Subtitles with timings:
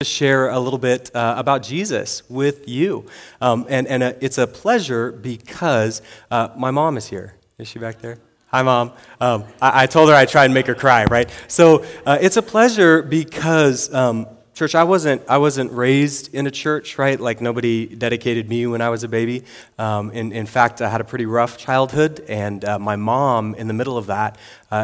[0.00, 3.04] to share a little bit uh, about Jesus with you.
[3.40, 7.34] Um, and and uh, it's a pleasure because uh, my mom is here.
[7.58, 8.18] Is she back there?
[8.52, 8.92] Hi, Mom.
[9.20, 11.28] Um, I, I, told her I'd try and make her cry, right?
[11.48, 16.50] So uh, it's a pleasure because, um, church, I wasn't, I wasn't raised in a
[16.52, 17.18] church, right?
[17.18, 19.42] Like nobody dedicated me when I was a baby.
[19.80, 23.66] Um, in, in fact, I had a pretty rough childhood, and uh, my mom, in
[23.66, 24.38] the middle of that,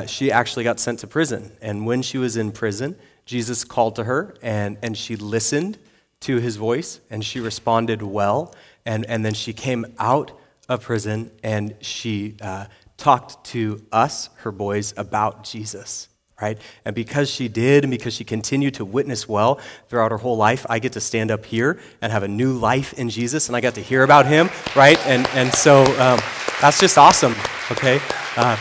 [0.09, 1.53] she actually got sent to prison.
[1.63, 5.79] And when she was in prison, Jesus called to her and, and she listened
[6.21, 8.55] to his voice and she responded well.
[8.87, 10.33] And, and then she came out
[10.69, 16.09] of prison and she uh, talked to us, her boys, about Jesus,
[16.41, 16.59] right?
[16.85, 20.67] And because she did and because she continued to witness well throughout her whole life,
[20.69, 23.61] I get to stand up here and have a new life in Jesus and I
[23.61, 24.99] got to hear about him, right?
[25.07, 26.21] And, and so um,
[26.61, 27.35] that's just awesome,
[27.71, 28.01] okay?
[28.37, 28.57] Uh,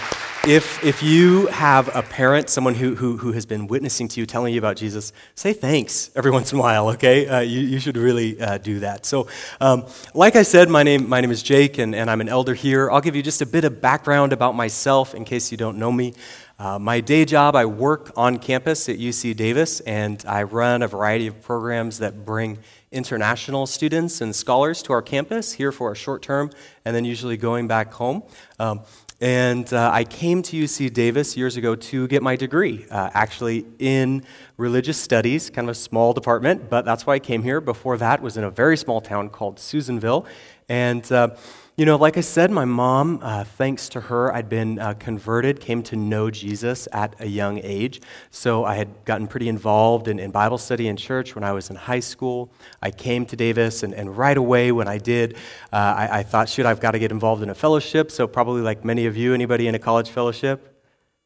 [0.45, 4.25] if, if you have a parent, someone who, who, who has been witnessing to you,
[4.25, 7.25] telling you about Jesus, say thanks every once in a while, okay?
[7.25, 9.05] Uh, you, you should really uh, do that.
[9.05, 9.29] So,
[9.61, 12.53] um, like I said, my name, my name is Jake, and, and I'm an elder
[12.53, 12.91] here.
[12.91, 15.93] I'll give you just a bit of background about myself in case you don't know
[15.93, 16.13] me.
[16.59, 20.89] Uh, my day job, I work on campus at UC Davis, and I run a
[20.89, 22.59] variety of programs that bring
[22.91, 26.51] international students and scholars to our campus here for a short term,
[26.83, 28.23] and then usually going back home.
[28.59, 28.81] Um,
[29.23, 33.65] and uh, I came to UC Davis years ago to get my degree, uh, actually
[33.79, 34.25] in
[34.57, 37.61] religious studies, kind of a small department, but that's why I came here.
[37.61, 40.25] Before that was in a very small town called Susanville.
[40.67, 41.37] And uh,
[41.75, 45.59] you know, like I said, my mom, uh, thanks to her, I'd been uh, converted,
[45.59, 47.99] came to know Jesus at a young age.
[48.29, 51.71] So I had gotten pretty involved in, in Bible study in church when I was
[51.71, 52.51] in high school.
[52.83, 55.35] I came to Davis, and, and right away when I did,
[55.71, 58.11] uh, I, I thought, shoot, I've got to get involved in a fellowship.
[58.11, 60.72] So, probably like many of you, anybody in a college fellowship?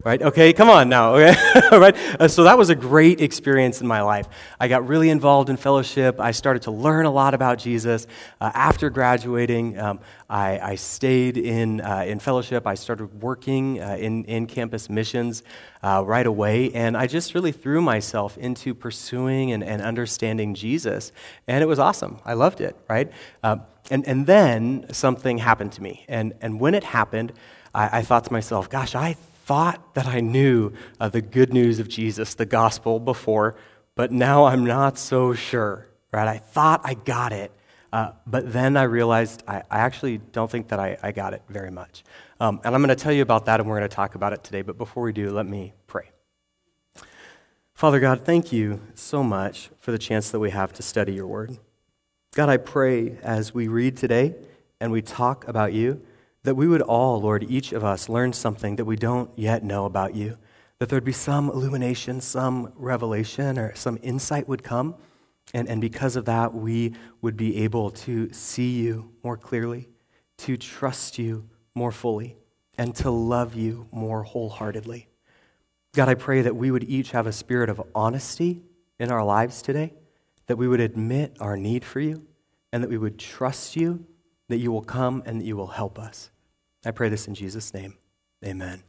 [0.08, 0.22] Right?
[0.22, 1.36] Okay, come on now, okay?
[1.78, 1.94] right?
[2.18, 4.30] Uh, so that was a great experience in my life.
[4.58, 6.18] I got really involved in fellowship.
[6.22, 8.08] I started to learn a lot about Jesus.
[8.40, 10.00] Uh, after graduating, um,
[10.30, 12.66] I, I, stayed in, uh, in fellowship.
[12.66, 15.44] I started working uh, in, in campus missions
[15.84, 21.12] uh, right away, and I just really threw myself into pursuing and, and understanding Jesus.
[21.50, 22.20] And it was awesome.
[22.24, 23.12] I loved it, right?
[23.44, 23.58] Uh,
[23.92, 26.06] and, and then something happened to me.
[26.08, 27.34] And, and when it happened,
[27.76, 31.80] I, I thought to myself, gosh, I thought that I knew uh, the good news
[31.80, 33.56] of Jesus, the gospel, before,
[33.96, 36.28] but now I'm not so sure, right?
[36.28, 37.54] I thought I got it,
[37.94, 41.44] uh, but then I realized I, I, actually don't think that I, I got it
[41.48, 42.04] very much.
[42.42, 44.34] Um, and I'm going to tell you about that, and we're going to talk about
[44.34, 44.64] it today.
[44.64, 46.12] But before we do, let me pray.
[47.74, 51.28] Father God, thank you so much for the chance that we have to study your
[51.28, 51.58] word.
[52.36, 54.36] God, I pray as we read today
[54.82, 56.06] and we talk about you
[56.48, 59.84] that we would all, Lord, each of us, learn something that we don't yet know
[59.84, 60.38] about you.
[60.80, 64.96] That there'd be some illumination, some revelation, or some insight would come.
[65.54, 69.90] And, and because of that, we would be able to see you more clearly,
[70.38, 72.38] to trust you more fully,
[72.78, 75.10] and to love you more wholeheartedly.
[75.96, 78.64] God, I pray that we would each have a spirit of honesty
[79.02, 79.96] in our lives today,
[80.46, 82.26] that we would admit our need for you,
[82.72, 84.06] and that we would trust you,
[84.48, 86.30] that you will come and that you will help us.
[86.86, 87.96] I pray this in Jesus' name.
[88.46, 88.84] Amen.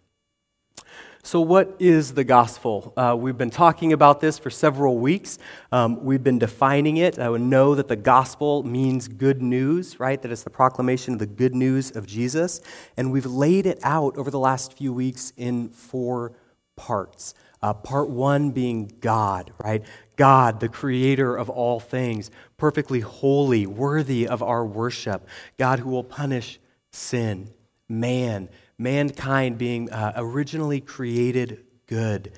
[1.23, 2.93] So, what is the gospel?
[2.97, 5.39] Uh, we've been talking about this for several weeks.
[5.73, 7.19] Um, we've been defining it.
[7.19, 10.23] I would know that the gospel means good news, right?
[10.23, 12.61] That it's the proclamation of the good news of Jesus.
[12.97, 16.33] And we've laid it out over the last few weeks in four
[16.77, 17.35] parts.
[17.61, 19.85] Uh, part one being God, right?
[20.17, 25.27] God, the creator of all things, perfectly holy, worthy of our worship.
[25.59, 26.61] God who will punish
[26.93, 27.51] sin
[27.89, 32.33] man, mankind being uh, originally created good,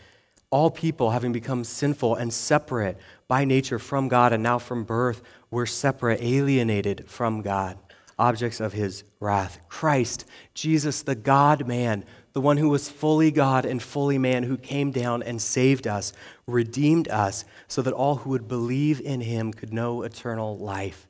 [0.51, 5.23] all people having become sinful and separate by nature from God, and now from birth,
[5.51, 7.79] we're separate, alienated from God,
[8.19, 9.61] objects of his wrath.
[9.69, 14.57] Christ, Jesus, the God man, the one who was fully God and fully man, who
[14.57, 16.13] came down and saved us,
[16.47, 21.07] redeemed us, so that all who would believe in him could know eternal life.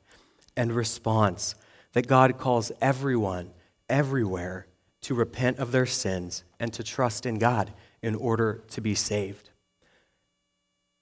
[0.55, 1.55] And response
[1.93, 3.51] that God calls everyone
[3.91, 4.65] everywhere
[5.01, 7.71] to repent of their sins and to trust in God
[8.01, 9.49] in order to be saved.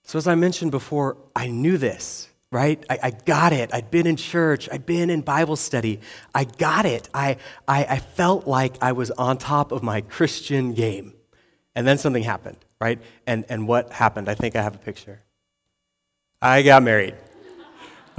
[0.04, 2.84] So, as I mentioned before, I knew this, right?
[2.90, 3.74] I, I, got it.
[3.74, 6.00] I'd been in church, I'd been in Bible study.
[6.34, 7.08] I got it.
[7.14, 7.38] I,
[7.68, 11.14] I, I felt like I was on top of my Christian game.
[11.76, 13.00] And then something happened, right?
[13.28, 14.28] And, and what happened?
[14.28, 15.22] I think I have a picture.
[16.42, 17.16] I got married.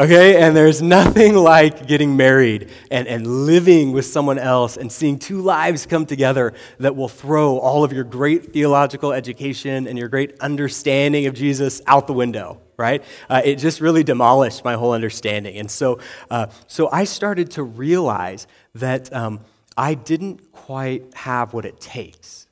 [0.00, 5.18] Okay, and there's nothing like getting married and, and living with someone else and seeing
[5.18, 10.08] two lives come together that will throw all of your great theological education and your
[10.08, 13.04] great understanding of Jesus out the window, right?
[13.28, 15.58] Uh, it just really demolished my whole understanding.
[15.58, 16.00] And so,
[16.30, 18.46] uh, so I started to realize
[18.76, 19.40] that um,
[19.76, 22.46] I didn't quite have what it takes,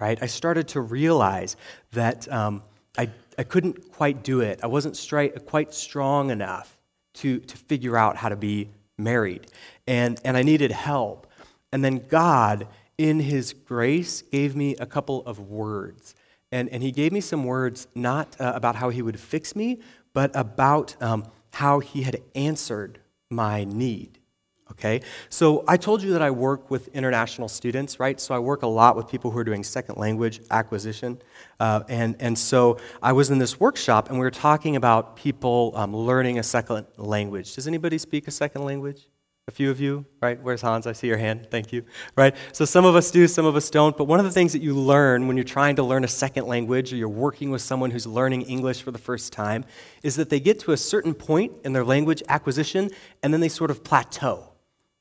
[0.00, 0.18] right?
[0.22, 1.56] I started to realize
[1.92, 2.62] that um,
[2.96, 4.60] I, I couldn't quite do it.
[4.62, 6.75] I wasn't straight, quite strong enough
[7.16, 8.68] to, to figure out how to be
[8.98, 9.46] married.
[9.86, 11.26] And, and I needed help.
[11.72, 16.14] And then God, in His grace, gave me a couple of words.
[16.52, 19.80] And, and He gave me some words not uh, about how He would fix me,
[20.12, 24.18] but about um, how He had answered my need.
[24.78, 25.00] Okay?
[25.30, 28.20] So I told you that I work with international students, right?
[28.20, 31.20] So I work a lot with people who are doing second language acquisition.
[31.58, 35.72] Uh, and, and so I was in this workshop and we were talking about people
[35.74, 37.54] um, learning a second language.
[37.54, 39.08] Does anybody speak a second language?
[39.48, 40.42] A few of you, right?
[40.42, 40.88] Where's Hans?
[40.88, 41.46] I see your hand.
[41.52, 41.84] Thank you.
[42.16, 42.34] Right?
[42.50, 43.96] So some of us do, some of us don't.
[43.96, 46.48] But one of the things that you learn when you're trying to learn a second
[46.48, 49.64] language or you're working with someone who's learning English for the first time
[50.02, 52.90] is that they get to a certain point in their language acquisition
[53.22, 54.55] and then they sort of plateau.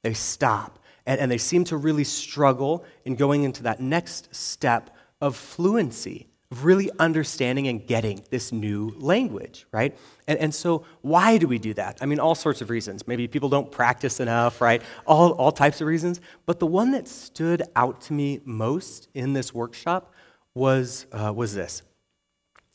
[0.05, 0.77] They stop.
[1.07, 6.27] And, and they seem to really struggle in going into that next step of fluency
[6.51, 9.97] of really understanding and getting this new language, right?
[10.27, 11.97] And, and so, why do we do that?
[12.01, 13.07] I mean, all sorts of reasons.
[13.07, 14.83] Maybe people don't practice enough, right?
[15.07, 16.21] All, all types of reasons.
[16.45, 20.13] But the one that stood out to me most in this workshop
[20.53, 21.81] was, uh, was this.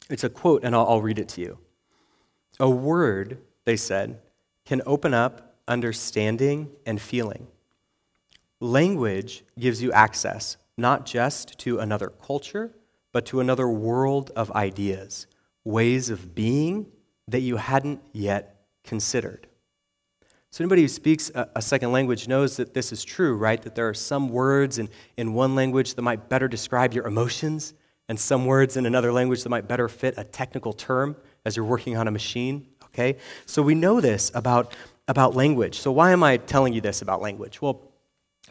[0.08, 1.58] It's a quote, and I'll, I'll read it to you.
[2.58, 4.20] A word, they said,
[4.66, 7.46] can open up understanding and feeling.
[8.60, 12.74] Language gives you access not just to another culture
[13.12, 15.26] but to another world of ideas,
[15.64, 16.86] ways of being
[17.28, 19.46] that you hadn't yet considered.
[20.52, 23.62] So, anybody who speaks a, second language knows that this is true, right?
[23.62, 27.74] That there are some words in, in one language that might better describe your emotions,
[28.08, 31.14] and some words in another language that might better fit a technical term
[31.44, 33.16] as you're working on a machine, okay?
[33.46, 34.74] So, we know this about,
[35.10, 35.80] about language.
[35.80, 37.60] So, why am I telling you this about language?
[37.60, 37.82] Well,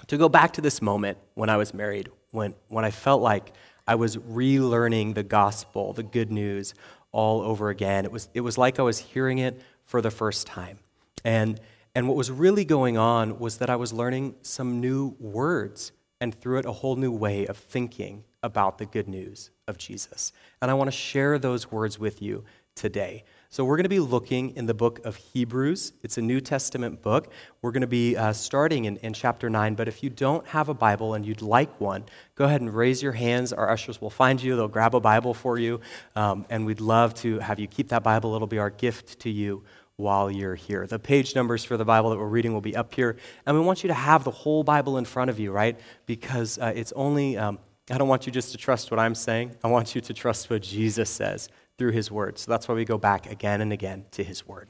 [0.07, 3.53] to go back to this moment when I was married, when, when I felt like
[3.87, 6.73] I was relearning the gospel, the good news,
[7.13, 8.03] all over again.
[8.03, 10.79] It was, it was like I was hearing it for the first time.
[11.23, 11.61] And,
[11.95, 16.35] and what was really going on was that I was learning some new words and
[16.35, 20.33] through it a whole new way of thinking about the good news of Jesus.
[20.61, 22.43] And I want to share those words with you
[22.75, 23.23] today.
[23.51, 25.93] So, we're going to be looking in the book of Hebrews.
[26.03, 27.33] It's a New Testament book.
[27.63, 29.73] We're going to be uh, starting in, in chapter 9.
[29.73, 32.03] But if you don't have a Bible and you'd like one,
[32.35, 33.51] go ahead and raise your hands.
[33.51, 35.81] Our ushers will find you, they'll grab a Bible for you.
[36.15, 38.35] Um, and we'd love to have you keep that Bible.
[38.35, 39.63] It'll be our gift to you
[39.95, 40.85] while you're here.
[40.85, 43.17] The page numbers for the Bible that we're reading will be up here.
[43.47, 45.79] And we want you to have the whole Bible in front of you, right?
[46.05, 47.35] Because uh, it's only.
[47.35, 47.57] Um,
[47.89, 49.55] I don't want you just to trust what I'm saying.
[49.63, 52.37] I want you to trust what Jesus says through his word.
[52.37, 54.69] So that's why we go back again and again to his word.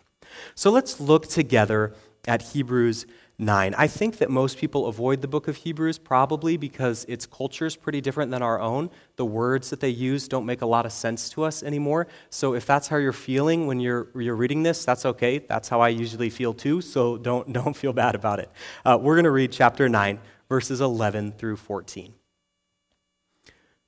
[0.55, 1.93] So let's look together
[2.27, 3.05] at Hebrews
[3.39, 3.73] 9.
[3.77, 7.75] I think that most people avoid the book of Hebrews probably because its culture is
[7.75, 8.89] pretty different than our own.
[9.15, 12.07] The words that they use don't make a lot of sense to us anymore.
[12.29, 15.39] So if that's how you're feeling when you're, you're reading this, that's okay.
[15.39, 18.51] That's how I usually feel too, so don't, don't feel bad about it.
[18.85, 20.19] Uh, we're going to read chapter 9,
[20.49, 22.13] verses 11 through 14.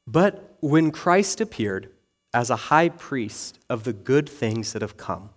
[0.07, 1.91] But when Christ appeared,
[2.33, 5.30] as a high priest of the good things that have come,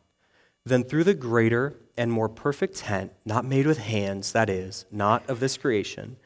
[0.65, 5.29] then through the greater and more perfect tent, not made with hands, that is, not
[5.29, 6.17] of this creation,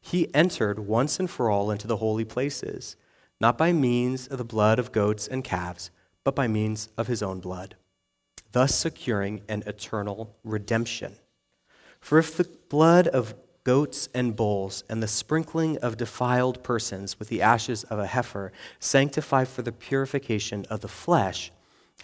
[0.00, 2.96] he entered once and for all into the holy places,
[3.40, 5.90] not by means of the blood of goats and calves,
[6.24, 7.76] but by means of his own blood,
[8.52, 11.16] thus securing an eternal redemption.
[12.00, 13.34] For if the blood of
[13.68, 18.50] goats and bulls, and the sprinkling of defiled persons with the ashes of a heifer
[18.80, 21.52] sanctify for the purification of the flesh,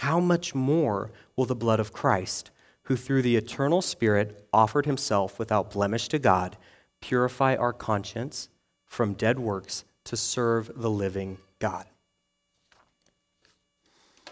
[0.00, 2.50] how much more will the blood of Christ,
[2.82, 6.58] who through the eternal Spirit offered himself without blemish to God,
[7.00, 8.50] purify our conscience
[8.84, 11.86] from dead works to serve the living God?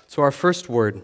[0.06, 1.00] So, our first word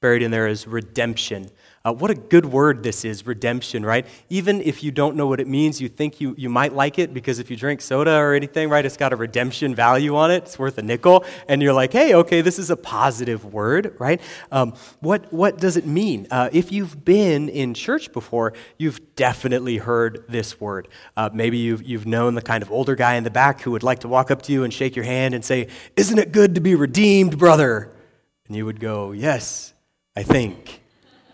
[0.00, 1.52] buried in there is redemption.
[1.84, 4.06] Uh, what a good word this is, redemption, right?
[4.28, 7.14] Even if you don't know what it means, you think you, you might like it
[7.14, 10.42] because if you drink soda or anything, right, it's got a redemption value on it.
[10.44, 11.24] It's worth a nickel.
[11.48, 14.20] And you're like, hey, okay, this is a positive word, right?
[14.50, 16.26] Um, what, what does it mean?
[16.30, 20.88] Uh, if you've been in church before, you've definitely heard this word.
[21.16, 23.82] Uh, maybe you've, you've known the kind of older guy in the back who would
[23.84, 26.56] like to walk up to you and shake your hand and say, Isn't it good
[26.56, 27.92] to be redeemed, brother?
[28.46, 29.74] And you would go, Yes,
[30.16, 30.82] I think.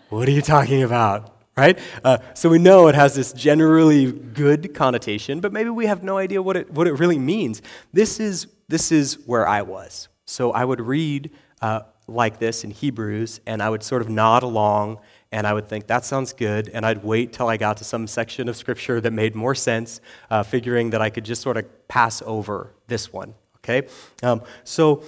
[0.09, 1.31] What are you talking about?
[1.57, 1.79] Right?
[2.03, 6.17] Uh, so we know it has this generally good connotation, but maybe we have no
[6.17, 7.61] idea what it, what it really means.
[7.93, 10.09] This is, this is where I was.
[10.25, 11.31] So I would read
[11.61, 14.99] uh, like this in Hebrews, and I would sort of nod along,
[15.31, 18.05] and I would think, that sounds good, and I'd wait till I got to some
[18.05, 21.87] section of Scripture that made more sense, uh, figuring that I could just sort of
[21.87, 23.87] pass over this one, okay?
[24.21, 25.03] Um, so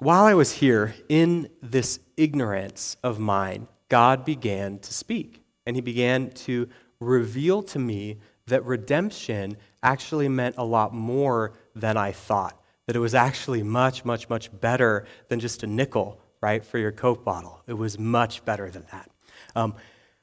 [0.00, 5.82] while I was here, in this ignorance of mine, God began to speak, and He
[5.82, 6.68] began to
[7.00, 12.60] reveal to me that redemption actually meant a lot more than I thought.
[12.86, 16.92] That it was actually much, much, much better than just a nickel, right, for your
[16.92, 17.60] Coke bottle.
[17.66, 19.10] It was much better than that.
[19.54, 19.74] Um,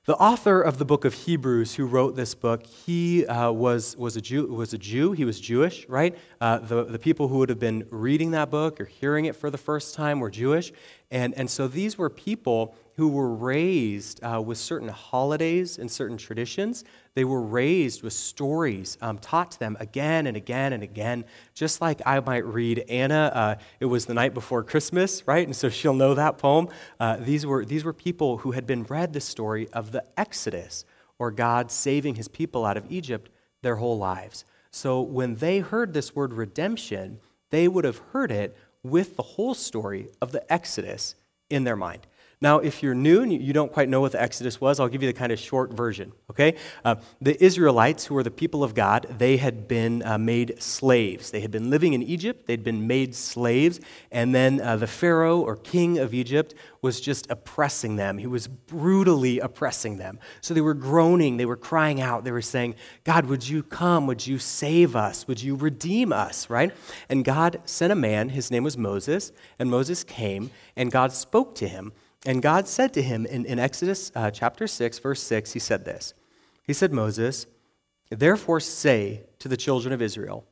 [0.05, 4.15] the author of the book of Hebrews, who wrote this book, he uh, was, was,
[4.15, 5.13] a Jew, was a Jew.
[5.13, 6.15] He was Jewish, right?
[6.39, 9.49] Uh, the, the people who would have been reading that book or hearing it for
[9.49, 10.71] the first time were Jewish.
[11.09, 16.17] And, and so these were people who were raised uh, with certain holidays and certain
[16.17, 16.85] traditions.
[17.13, 21.81] They were raised with stories um, taught to them again and again and again, just
[21.81, 23.31] like I might read Anna.
[23.33, 25.45] Uh, it was the night before Christmas, right?
[25.45, 26.69] And so she'll know that poem.
[26.99, 30.85] Uh, these, were, these were people who had been read the story of the Exodus,
[31.19, 33.29] or God saving his people out of Egypt
[33.61, 34.45] their whole lives.
[34.71, 39.53] So when they heard this word redemption, they would have heard it with the whole
[39.53, 41.15] story of the Exodus
[41.49, 42.07] in their mind.
[42.41, 45.01] Now, if you're new and you don't quite know what the Exodus was, I'll give
[45.01, 46.55] you the kind of short version, okay?
[46.83, 51.31] Uh, the Israelites, who were the people of God, they had been uh, made slaves.
[51.31, 53.79] They had been living in Egypt, they'd been made slaves,
[54.11, 58.17] and then uh, the Pharaoh or king of Egypt was just oppressing them.
[58.17, 60.19] He was brutally oppressing them.
[60.41, 64.07] So they were groaning, they were crying out, they were saying, God, would you come?
[64.07, 65.27] Would you save us?
[65.27, 66.71] Would you redeem us, right?
[67.09, 71.55] And God sent a man, his name was Moses, and Moses came, and God spoke
[71.55, 71.91] to him.
[72.25, 75.85] And God said to him in, in Exodus uh, chapter 6, verse 6, he said
[75.85, 76.13] this.
[76.63, 77.45] He said, Moses,
[78.09, 80.45] therefore say to the children of Israel,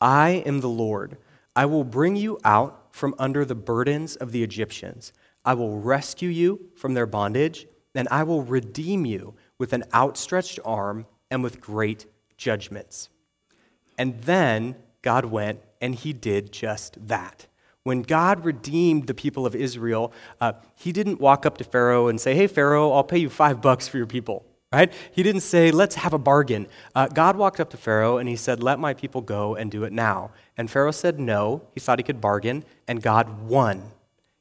[0.00, 1.16] I am the Lord.
[1.54, 5.12] I will bring you out from under the burdens of the Egyptians.
[5.44, 10.58] I will rescue you from their bondage, and I will redeem you with an outstretched
[10.64, 13.08] arm and with great judgments.
[13.96, 17.46] And then God went and he did just that.
[17.84, 22.20] When God redeemed the people of Israel, uh, he didn't walk up to Pharaoh and
[22.20, 24.92] say, Hey, Pharaoh, I'll pay you five bucks for your people, right?
[25.12, 26.68] He didn't say, Let's have a bargain.
[26.94, 29.82] Uh, God walked up to Pharaoh and he said, Let my people go and do
[29.82, 30.30] it now.
[30.56, 31.62] And Pharaoh said no.
[31.74, 33.82] He thought he could bargain, and God won.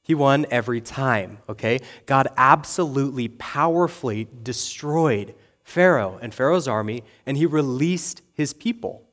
[0.04, 1.80] He won every time, okay?
[2.06, 5.34] God absolutely, powerfully destroyed
[5.64, 9.08] Pharaoh and Pharaoh's army, and he released his people.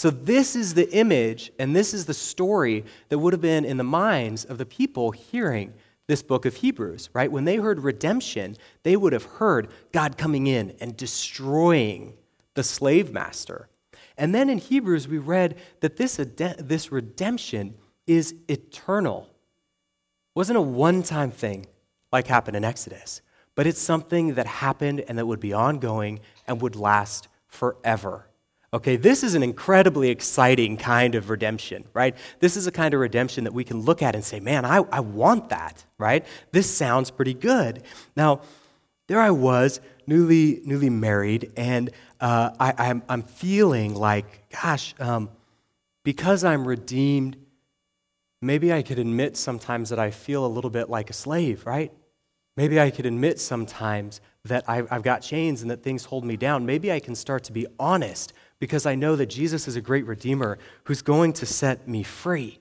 [0.00, 3.76] So, this is the image and this is the story that would have been in
[3.76, 5.74] the minds of the people hearing
[6.06, 7.30] this book of Hebrews, right?
[7.30, 12.14] When they heard redemption, they would have heard God coming in and destroying
[12.54, 13.68] the slave master.
[14.16, 17.74] And then in Hebrews, we read that this, this redemption
[18.06, 19.28] is eternal.
[19.28, 21.66] It wasn't a one time thing
[22.10, 23.20] like happened in Exodus,
[23.54, 28.29] but it's something that happened and that would be ongoing and would last forever.
[28.72, 32.16] Okay, this is an incredibly exciting kind of redemption, right?
[32.38, 34.84] This is a kind of redemption that we can look at and say, man, I,
[34.92, 36.24] I want that, right?
[36.52, 37.82] This sounds pretty good.
[38.14, 38.42] Now,
[39.08, 44.94] there I was, newly, newly married, and uh, I, am I'm, I'm feeling like, gosh,
[45.00, 45.30] um,
[46.04, 47.36] because I'm redeemed,
[48.40, 51.92] maybe I could admit sometimes that I feel a little bit like a slave, right?
[52.56, 56.36] Maybe I could admit sometimes that I've, I've got chains and that things hold me
[56.36, 56.64] down.
[56.64, 60.06] Maybe I can start to be honest because I know that Jesus is a great
[60.06, 62.60] Redeemer who's going to set me free.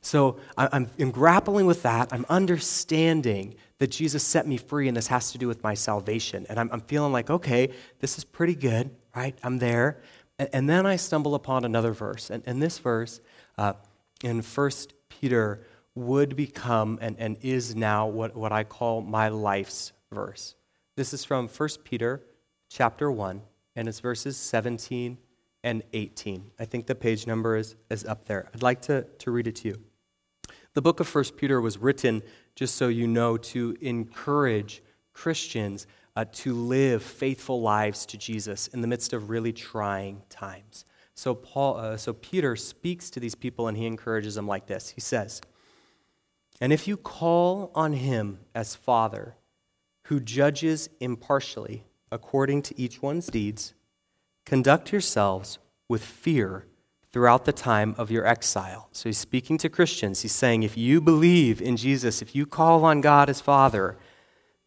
[0.00, 2.12] So I'm, I'm, grappling with that.
[2.12, 6.46] I'm understanding that Jesus set me free, and this has to do with my salvation.
[6.48, 9.36] And I'm, I'm feeling like, okay, this is pretty good, right?
[9.42, 10.02] I'm there.
[10.38, 12.28] And, and then I stumble upon another verse.
[12.28, 13.20] And, and this verse
[13.56, 13.72] uh,
[14.22, 14.70] in 1
[15.08, 20.54] Peter would become and, and is now what, what I call my life's verse.
[20.96, 22.22] This is from 1 Peter
[22.68, 23.40] chapter 1,
[23.74, 25.16] and it's verses 17
[25.64, 26.52] and 18.
[26.60, 28.50] I think the page number is, is up there.
[28.54, 29.80] I'd like to, to read it to you.
[30.74, 32.22] The book of 1 Peter was written,
[32.54, 34.82] just so you know, to encourage
[35.14, 40.84] Christians uh, to live faithful lives to Jesus in the midst of really trying times.
[41.14, 44.90] So, Paul, uh, so Peter speaks to these people and he encourages them like this.
[44.90, 45.40] He says,
[46.60, 49.36] And if you call on him as Father,
[50.04, 53.74] who judges impartially according to each one's deeds,
[54.44, 55.58] Conduct yourselves
[55.88, 56.66] with fear
[57.12, 58.88] throughout the time of your exile.
[58.92, 60.22] So he's speaking to Christians.
[60.22, 63.96] He's saying, if you believe in Jesus, if you call on God as Father,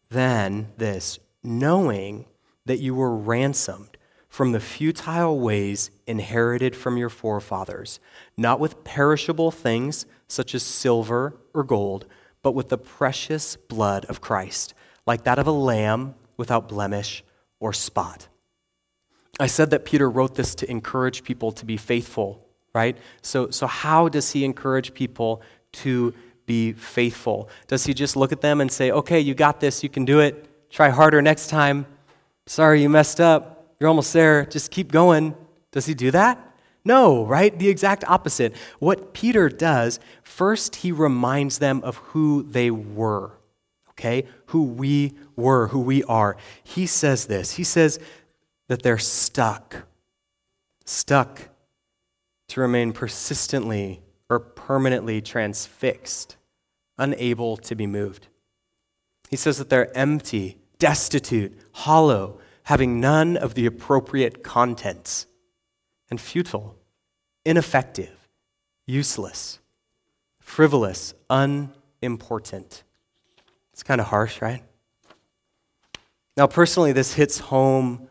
[0.08, 2.24] then this, knowing
[2.64, 8.00] that you were ransomed from the futile ways inherited from your forefathers,
[8.36, 12.06] not with perishable things such as silver or gold,
[12.42, 14.74] but with the precious blood of Christ,
[15.06, 17.24] like that of a lamb without blemish
[17.60, 18.28] or spot.
[19.38, 22.96] I said that Peter wrote this to encourage people to be faithful, right?
[23.22, 25.42] So, so how does he encourage people
[25.72, 26.12] to
[26.46, 27.48] be faithful?
[27.66, 30.20] Does he just look at them and say, okay, you got this, you can do
[30.20, 31.86] it, try harder next time?
[32.46, 35.34] Sorry, you messed up, you're almost there, just keep going.
[35.70, 36.44] Does he do that?
[36.84, 37.56] No, right?
[37.56, 38.56] The exact opposite.
[38.78, 43.32] What Peter does, first, he reminds them of who they were,
[43.90, 44.24] okay?
[44.46, 46.36] Who we were, who we are.
[46.64, 47.52] He says this.
[47.52, 48.00] He says
[48.68, 49.86] that they're stuck,
[50.84, 51.48] stuck
[52.48, 56.36] to remain persistently or permanently transfixed,
[56.98, 58.28] unable to be moved.
[59.28, 65.26] He says that they're empty, destitute, hollow, having none of the appropriate contents
[66.10, 66.76] and futile,
[67.44, 68.28] ineffective,
[68.86, 69.58] useless,
[70.40, 72.82] frivolous, unimportant.
[73.72, 74.62] It's kind of harsh, right?
[76.36, 78.07] Now, personally, this hits home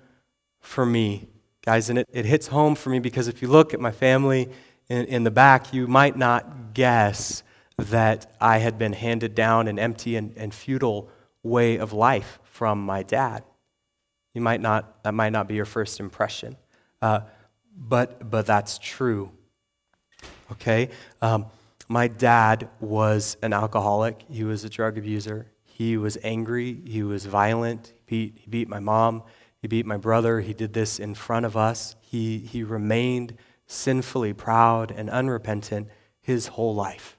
[0.67, 1.27] for me,
[1.65, 4.49] guys, and it, it hits home for me because if you look at my family
[4.89, 7.41] in, in the back, you might not guess
[7.77, 11.09] that I had been handed down an empty and, and futile
[11.41, 13.43] way of life from my dad.
[14.33, 16.57] You might not, that might not be your first impression.
[17.01, 17.21] Uh,
[17.75, 19.31] but, but that's true.
[20.51, 20.89] Okay?
[21.21, 21.45] Um,
[21.87, 25.47] my dad was an alcoholic, he was a drug abuser.
[25.63, 29.23] He was angry, he was violent, he beat, he beat my mom,
[29.61, 30.41] he beat my brother.
[30.41, 31.95] He did this in front of us.
[31.99, 33.35] He, he remained
[33.65, 35.87] sinfully proud and unrepentant
[36.21, 37.17] his whole life.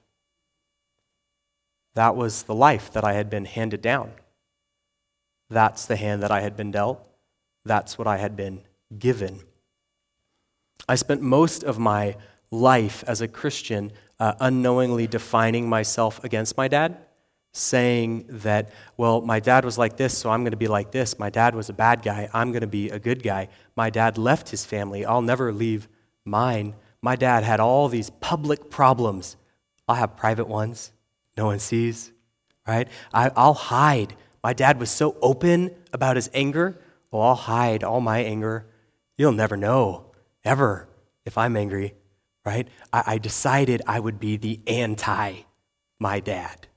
[1.95, 4.11] That was the life that I had been handed down.
[5.49, 7.03] That's the hand that I had been dealt.
[7.65, 8.61] That's what I had been
[8.97, 9.41] given.
[10.87, 12.15] I spent most of my
[12.51, 16.97] life as a Christian uh, unknowingly defining myself against my dad,
[17.51, 21.17] saying that, well, my dad was like this, so I'm going to be like this.
[21.17, 23.49] My dad was a bad guy, I'm going to be a good guy.
[23.75, 25.87] My dad left his family, I'll never leave
[26.25, 26.75] mine.
[27.01, 29.37] My dad had all these public problems.
[29.87, 30.91] I'll have private ones,
[31.35, 32.11] no one sees,
[32.67, 32.87] right?
[33.13, 34.15] I, will hide.
[34.43, 36.79] My dad was so open about his anger.
[37.11, 38.67] Well, I'll hide all my anger.
[39.17, 40.11] You'll never know
[40.43, 40.87] ever
[41.25, 41.95] if I'm angry,
[42.45, 42.67] right?
[42.93, 45.41] I, I decided I would be the anti
[45.99, 46.68] my dad.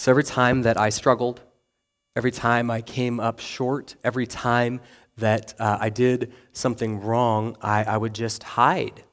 [0.00, 1.42] So every time that I struggled,
[2.16, 4.80] every time I came up short, every time
[5.18, 9.04] that uh, I did something wrong, I, I would just hide.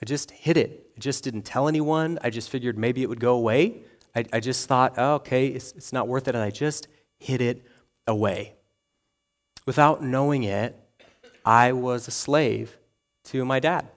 [0.00, 0.92] I just hid it.
[0.96, 2.20] I just didn't tell anyone.
[2.22, 3.82] I just figured maybe it would go away.
[4.14, 6.36] I, I just thought, oh, okay, it's, it's not worth it.
[6.36, 6.86] And I just
[7.18, 7.66] hid it
[8.06, 8.54] away.
[9.66, 10.76] Without knowing it,
[11.44, 12.78] I was a slave
[13.24, 13.88] to my dad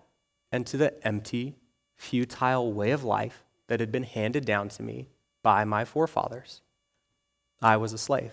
[0.51, 1.53] and to the empty,
[1.95, 5.09] futile way of life that had been handed down to me
[5.43, 6.61] by my forefathers.
[7.61, 8.31] I was a slave.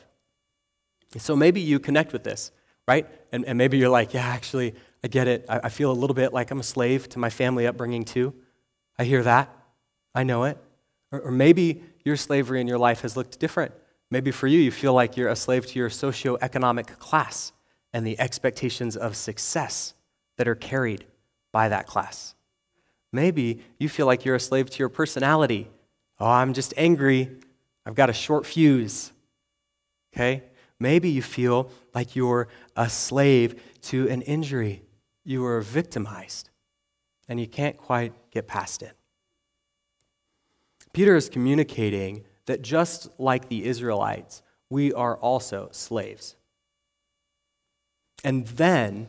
[1.19, 2.53] So maybe you connect with this,
[2.89, 3.07] right?
[3.33, 5.45] And, and maybe you're like, yeah, actually, I get it.
[5.49, 8.33] I, I feel a little bit like I'm a slave to my family upbringing too.
[8.99, 9.55] I hear that.
[10.15, 10.57] I know it.
[11.13, 13.73] Or, or maybe your slavery in your life has looked different.
[14.11, 17.53] Maybe for you, you feel like you're a slave to your socioeconomic class
[17.93, 19.95] and the expectations of success
[20.37, 21.05] that are carried
[21.53, 22.35] by that class.
[23.13, 25.69] Maybe you feel like you're a slave to your personality.
[26.21, 27.31] Oh, I'm just angry.
[27.87, 29.13] I've got a short fuse.
[30.15, 30.45] Okay?
[30.79, 34.83] Maybe you feel like you're a slave to an injury.
[35.25, 36.51] You were victimized
[37.29, 38.97] and you can't quite get past it.
[40.93, 46.37] Peter is communicating that just like the Israelites, we are also slaves.
[48.25, 49.09] And then,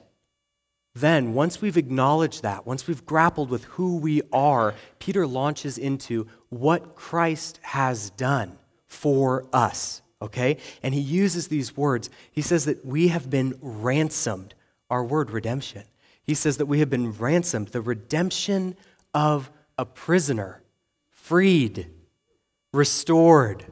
[0.93, 6.27] then, once we've acknowledged that, once we've grappled with who we are, Peter launches into
[6.49, 10.57] what Christ has done for us, okay?
[10.83, 12.09] And he uses these words.
[12.31, 14.53] He says that we have been ransomed,
[14.89, 15.83] our word redemption.
[16.23, 18.75] He says that we have been ransomed, the redemption
[19.13, 20.61] of a prisoner,
[21.09, 21.87] freed
[22.73, 23.65] restored.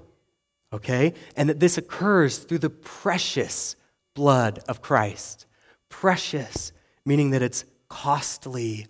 [0.72, 1.14] Okay?
[1.36, 3.76] And that this occurs through the precious
[4.14, 5.46] blood of Christ.
[5.90, 6.72] Precious,
[7.10, 8.86] meaning that it's costly,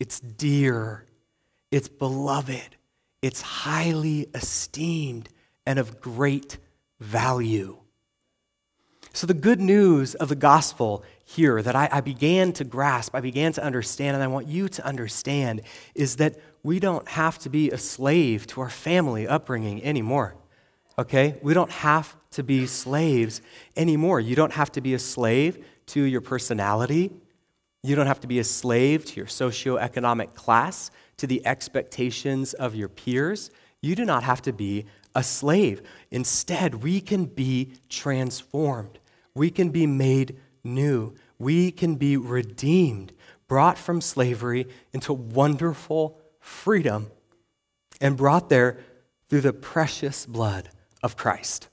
[0.00, 1.06] it's dear,
[1.70, 2.74] it's beloved,
[3.22, 5.28] it's highly esteemed,
[5.64, 6.58] and of great
[6.98, 7.76] value.
[9.12, 13.20] So, the good news of the gospel here that I, I, began to grasp, I
[13.20, 15.62] began to understand, and I want you to understand
[15.94, 20.34] is that we don't have to be a slave to our family upbringing anymore.
[20.98, 21.38] Okay?
[21.42, 23.40] We don't have to be slaves
[23.76, 24.18] anymore.
[24.18, 27.12] You don't have to be a slave to your personality.
[27.86, 32.74] You don't have to be a slave to your socioeconomic class, to the expectations of
[32.74, 33.52] your peers.
[33.80, 35.82] You do not have to be a slave.
[36.10, 38.98] Instead, we can be transformed.
[39.36, 41.14] We can be made new.
[41.38, 43.12] We can be redeemed,
[43.46, 47.12] brought from slavery into wonderful freedom,
[48.00, 48.80] and brought there
[49.28, 50.70] through the precious blood
[51.04, 51.68] of Christ.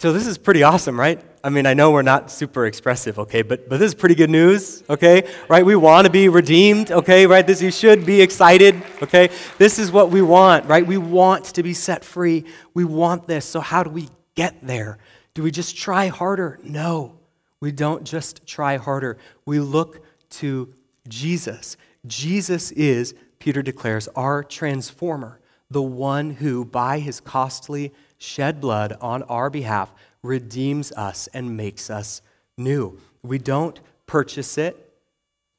[0.00, 1.20] So this is pretty awesome, right?
[1.42, 4.30] I mean, I know we're not super expressive, okay, but, but this is pretty good
[4.30, 5.28] news, okay?
[5.48, 5.66] Right?
[5.66, 7.26] We want to be redeemed, okay?
[7.26, 7.44] Right?
[7.44, 9.28] This you should be excited, okay?
[9.58, 10.86] This is what we want, right?
[10.86, 12.44] We want to be set free.
[12.74, 13.44] We want this.
[13.44, 14.98] So how do we get there?
[15.34, 16.60] Do we just try harder?
[16.62, 17.18] No.
[17.58, 19.18] We don't just try harder.
[19.46, 20.72] We look to
[21.08, 21.76] Jesus.
[22.06, 25.40] Jesus is, Peter declares, our transformer,
[25.72, 31.90] the one who by his costly shed blood on our behalf, redeems us and makes
[31.90, 32.20] us
[32.56, 33.00] new.
[33.22, 34.88] We don't purchase it,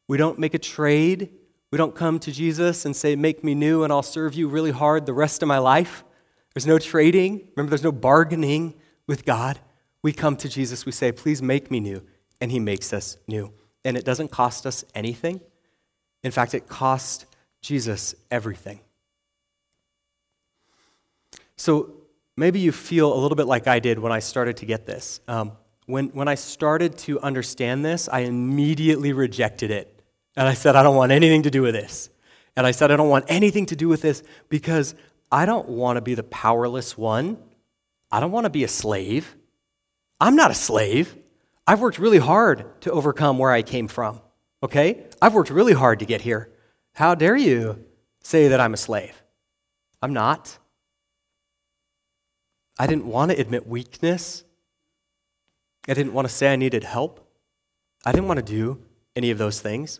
[0.07, 1.29] we don't make a trade.
[1.71, 4.71] We don't come to Jesus and say, Make me new and I'll serve you really
[4.71, 6.03] hard the rest of my life.
[6.53, 7.47] There's no trading.
[7.55, 8.73] Remember, there's no bargaining
[9.07, 9.59] with God.
[10.01, 12.03] We come to Jesus, we say, Please make me new.
[12.41, 13.53] And He makes us new.
[13.85, 15.41] And it doesn't cost us anything.
[16.23, 17.25] In fact, it cost
[17.61, 18.79] Jesus everything.
[21.55, 21.93] So
[22.39, 25.19] maybe you feel a little bit like I did when I started to get this.
[25.27, 25.51] Um,
[25.85, 30.01] when, when I started to understand this, I immediately rejected it.
[30.35, 32.09] And I said, I don't want anything to do with this.
[32.55, 34.95] And I said, I don't want anything to do with this because
[35.31, 37.37] I don't want to be the powerless one.
[38.11, 39.35] I don't want to be a slave.
[40.19, 41.15] I'm not a slave.
[41.67, 44.21] I've worked really hard to overcome where I came from.
[44.63, 45.05] Okay?
[45.21, 46.51] I've worked really hard to get here.
[46.93, 47.85] How dare you
[48.21, 49.21] say that I'm a slave?
[50.01, 50.57] I'm not.
[52.79, 54.45] I didn't want to admit weakness.
[55.87, 57.19] I didn't want to say I needed help.
[58.05, 58.81] I didn't want to do
[59.17, 59.99] any of those things.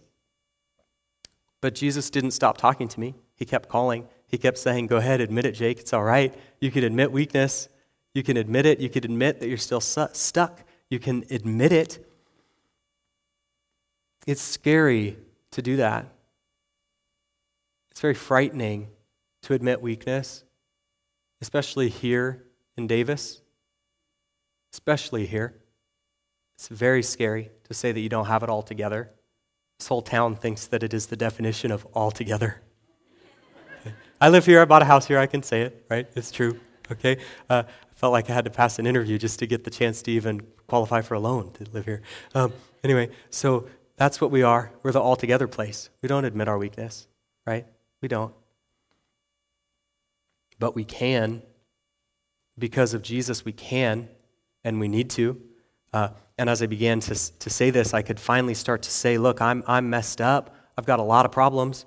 [1.59, 3.15] But Jesus didn't stop talking to me.
[3.35, 4.07] He kept calling.
[4.27, 5.79] He kept saying, Go ahead, admit it, Jake.
[5.79, 6.33] It's all right.
[6.61, 7.67] You can admit weakness.
[8.13, 8.79] You can admit it.
[8.79, 10.63] You can admit that you're still stuck.
[10.89, 12.05] You can admit it.
[14.25, 15.17] It's scary
[15.51, 16.05] to do that.
[17.91, 18.87] It's very frightening
[19.41, 20.43] to admit weakness,
[21.41, 22.43] especially here
[22.79, 23.41] in Davis,
[24.73, 25.53] especially here.
[26.55, 29.11] It's very scary to say that you don't have it all together.
[29.77, 32.61] This whole town thinks that it is the definition of all together.
[34.21, 36.07] I live here, I bought a house here, I can say it, right?
[36.15, 36.59] It's true,
[36.91, 37.17] okay?
[37.49, 40.01] Uh, I felt like I had to pass an interview just to get the chance
[40.03, 42.01] to even qualify for a loan to live here.
[42.33, 44.71] Um, anyway, so that's what we are.
[44.83, 45.89] We're the all together place.
[46.01, 47.07] We don't admit our weakness,
[47.45, 47.65] right?
[48.01, 48.33] We don't.
[50.59, 51.41] But we can
[52.60, 54.10] because of Jesus, we can
[54.63, 55.41] and we need to.
[55.93, 59.17] Uh, and as I began to, to say this, I could finally start to say,
[59.17, 60.56] look, I'm, I'm messed up.
[60.78, 61.86] I've got a lot of problems,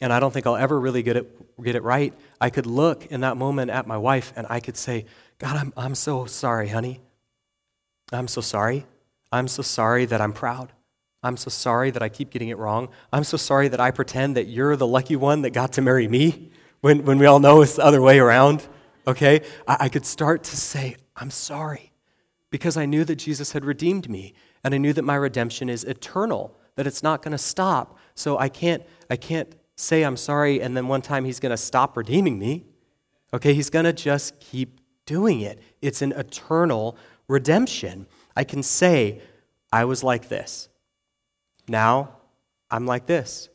[0.00, 2.14] and I don't think I'll ever really get it, get it right.
[2.40, 5.04] I could look in that moment at my wife and I could say,
[5.38, 7.00] God, I'm, I'm so sorry, honey.
[8.12, 8.86] I'm so sorry.
[9.30, 10.72] I'm so sorry that I'm proud.
[11.22, 12.88] I'm so sorry that I keep getting it wrong.
[13.12, 16.06] I'm so sorry that I pretend that you're the lucky one that got to marry
[16.06, 18.66] me when, when we all know it's the other way around
[19.06, 19.42] okay?
[19.66, 21.92] I, I could start to say, I'm sorry,
[22.50, 25.84] because I knew that Jesus had redeemed me, and I knew that my redemption is
[25.84, 27.98] eternal, that it's not going to stop.
[28.14, 31.56] So I can't, I can't say I'm sorry, and then one time he's going to
[31.56, 32.64] stop redeeming me.
[33.32, 35.60] Okay, he's going to just keep doing it.
[35.82, 36.96] It's an eternal
[37.28, 38.06] redemption.
[38.36, 39.20] I can say,
[39.72, 40.68] I was like this.
[41.68, 42.16] Now
[42.70, 43.48] I'm like this.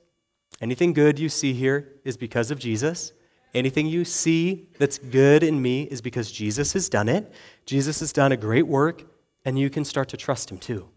[0.62, 3.14] Anything good you see here is because of Jesus.
[3.54, 7.32] Anything you see that's good in me is because Jesus has done it.
[7.66, 9.04] Jesus has done a great work,
[9.44, 10.88] and you can start to trust him too.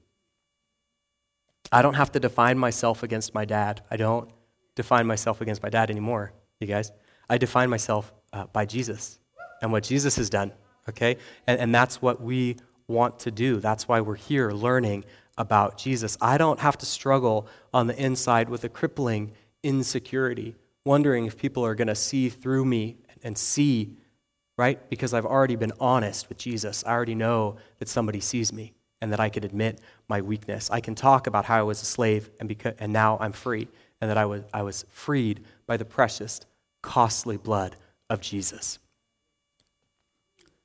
[1.70, 3.82] I don't have to define myself against my dad.
[3.90, 4.30] I don't
[4.74, 6.92] define myself against my dad anymore, you guys.
[7.30, 9.18] I define myself uh, by Jesus
[9.62, 10.52] and what Jesus has done,
[10.88, 11.16] okay?
[11.46, 12.56] And, and that's what we
[12.88, 13.60] want to do.
[13.60, 15.04] That's why we're here learning
[15.38, 16.18] about Jesus.
[16.20, 21.64] I don't have to struggle on the inside with a crippling insecurity wondering if people
[21.64, 23.96] are going to see through me and see,
[24.58, 24.88] right?
[24.90, 26.84] Because I've already been honest with Jesus.
[26.86, 30.70] I already know that somebody sees me and that I can admit my weakness.
[30.70, 33.68] I can talk about how I was a slave and, because, and now I'm free
[34.00, 36.40] and that I was, I was freed by the precious,
[36.82, 37.76] costly blood
[38.10, 38.78] of Jesus.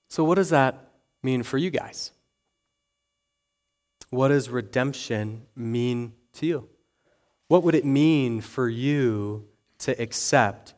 [0.09, 2.11] So, what does that mean for you guys?
[4.09, 6.69] What does redemption mean to you?
[7.47, 9.45] What would it mean for you
[9.79, 10.73] to accept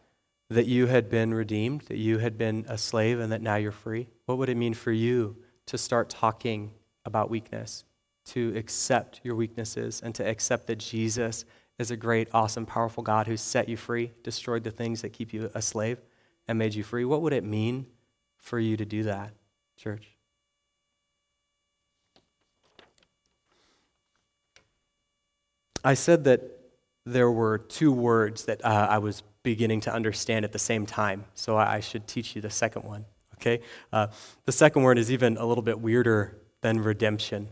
[0.49, 3.71] that you had been redeemed, that you had been a slave, and that now you're
[3.71, 4.07] free?
[4.25, 6.71] What would it mean for you to start talking
[7.05, 7.85] about weakness?
[8.29, 11.45] to accept your weaknesses and to accept that Jesus
[11.79, 15.33] is a great, awesome, powerful God who set you free, destroyed the things that keep
[15.33, 15.97] you a slave,
[16.47, 17.05] and made you free?
[17.05, 17.87] What would it mean
[18.37, 19.31] for you to do that,
[19.77, 20.11] church?
[25.83, 26.58] I said that
[27.13, 31.25] there were two words that uh, I was beginning to understand at the same time,
[31.33, 33.61] so I should teach you the second one, okay?
[33.91, 34.07] Uh,
[34.45, 37.47] the second word is even a little bit weirder than redemption.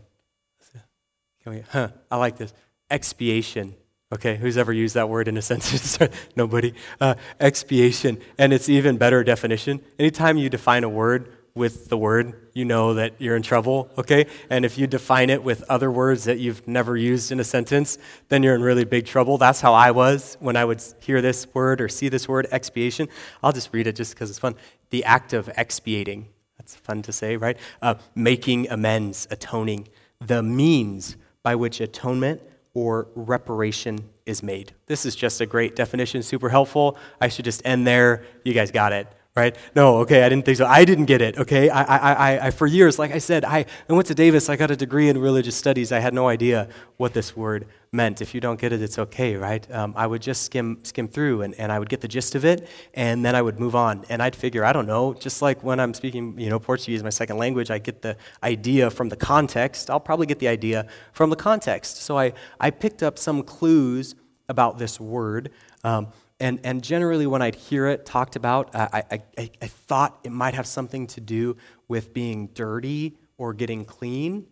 [1.42, 2.52] Can We, huh, I like this.
[2.90, 3.74] Expiation.
[4.12, 5.98] Okay, who's ever used that word in a sentence?
[6.36, 6.74] Nobody.
[7.00, 8.18] Uh, expiation.
[8.38, 9.80] And it's even better definition.
[9.98, 14.26] Anytime you define a word with the word, you know that you're in trouble, okay?
[14.48, 17.98] And if you define it with other words that you've never used in a sentence,
[18.28, 19.38] then you're in really big trouble.
[19.38, 23.08] That's how I was when I would hear this word or see this word, expiation.
[23.42, 24.54] I'll just read it just because it's fun.
[24.90, 26.28] The act of expiating.
[26.58, 27.58] That's fun to say, right?
[27.82, 29.88] Uh, making amends, atoning.
[30.20, 32.42] The means by which atonement
[32.74, 34.72] or reparation is made.
[34.86, 36.96] This is just a great definition, super helpful.
[37.20, 38.24] I should just end there.
[38.44, 39.08] You guys got it
[39.38, 39.56] right?
[39.74, 40.66] No, okay, I didn't think so.
[40.66, 41.70] I didn't get it, okay?
[41.70, 44.56] I, I, I, I, for years, like I said, I, I went to Davis, I
[44.56, 45.92] got a degree in religious studies.
[45.92, 48.20] I had no idea what this word meant.
[48.20, 49.64] If you don't get it, it's okay, right?
[49.72, 52.44] Um, I would just skim, skim through and, and I would get the gist of
[52.44, 54.04] it, and then I would move on.
[54.08, 57.10] And I'd figure, I don't know, just like when I'm speaking, you know, Portuguese, my
[57.10, 59.88] second language, I get the idea from the context.
[59.88, 62.02] I'll probably get the idea from the context.
[62.02, 64.14] So I, I picked up some clues
[64.48, 65.50] about this word.
[65.84, 66.08] Um,
[66.40, 70.54] and, and generally, when I'd hear it talked about, I, I, I, thought it might
[70.54, 71.56] have something to do
[71.88, 74.46] with being dirty or getting clean,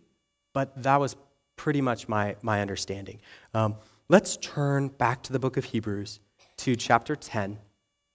[0.53, 1.15] but that was
[1.55, 3.21] pretty much my, my understanding.
[3.53, 3.75] Um,
[4.09, 6.19] let's turn back to the book of Hebrews
[6.57, 7.57] to chapter 10,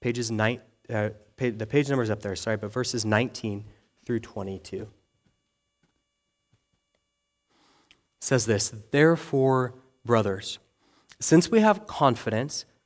[0.02, 3.64] pages nine, uh, page, the page number's up there, sorry, but verses 19
[4.04, 4.82] through 22.
[4.82, 4.88] It
[8.20, 9.72] says this Therefore,
[10.04, 10.58] brothers,
[11.20, 12.66] since we have confidence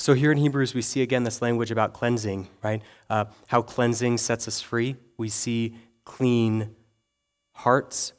[0.00, 2.80] So here in Hebrews, we see again this language about cleansing, right?
[3.10, 4.96] Uh, how cleansing sets us free.
[5.18, 6.74] We see clean
[7.52, 8.14] hearts,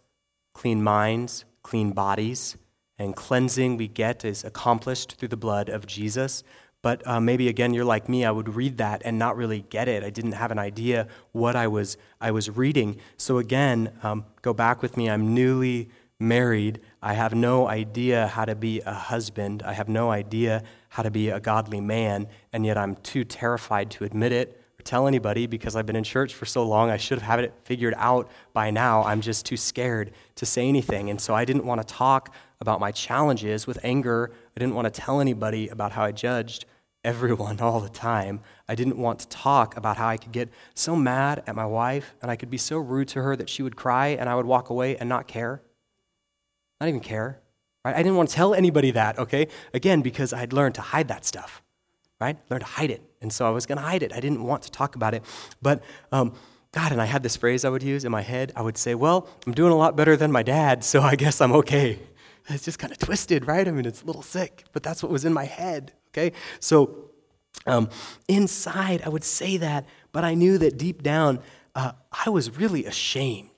[0.54, 2.56] clean minds, clean bodies.
[3.00, 6.44] And cleansing we get is accomplished through the blood of Jesus.
[6.84, 8.26] But uh, maybe again, you're like me.
[8.26, 10.04] I would read that and not really get it.
[10.04, 13.00] I didn't have an idea what I was I was reading.
[13.18, 15.10] So again, um, go back with me.
[15.10, 15.90] I'm newly
[16.22, 16.80] married.
[17.02, 19.64] I have no idea how to be a husband.
[19.64, 23.92] I have no idea how to be a godly man, and yet I'm too terrified
[23.92, 26.90] to admit it or tell anybody because I've been in church for so long.
[26.90, 29.04] I should have had it figured out by now.
[29.04, 31.10] I'm just too scared to say anything.
[31.10, 34.32] And so I didn't want to talk about my challenges with anger.
[34.56, 36.66] I didn't want to tell anybody about how I judged
[37.04, 38.42] everyone all the time.
[38.68, 42.16] I didn't want to talk about how I could get so mad at my wife
[42.22, 44.46] and I could be so rude to her that she would cry and I would
[44.46, 45.62] walk away and not care.
[46.82, 47.40] Not even care.
[47.86, 47.96] Right?
[47.96, 49.48] I didn't want to tell anybody that, okay?
[49.72, 51.62] Again, because I'd learned to hide that stuff,
[52.20, 52.38] right?
[52.50, 53.04] Learned to hide it.
[53.22, 54.12] And so I was going to hide it.
[54.12, 55.24] I didn't want to talk about it.
[55.62, 56.34] But, um,
[56.72, 58.52] God, and I had this phrase I would use in my head.
[58.56, 61.40] I would say, well, I'm doing a lot better than my dad, so I guess
[61.40, 62.00] I'm okay.
[62.50, 63.68] It's just kind of twisted, right?
[63.68, 66.34] I mean, it's a little sick, but that's what was in my head, okay?
[66.60, 67.12] So
[67.68, 67.90] um,
[68.28, 71.40] inside, I would say that, but I knew that deep down,
[71.76, 71.92] uh,
[72.26, 73.51] I was really ashamed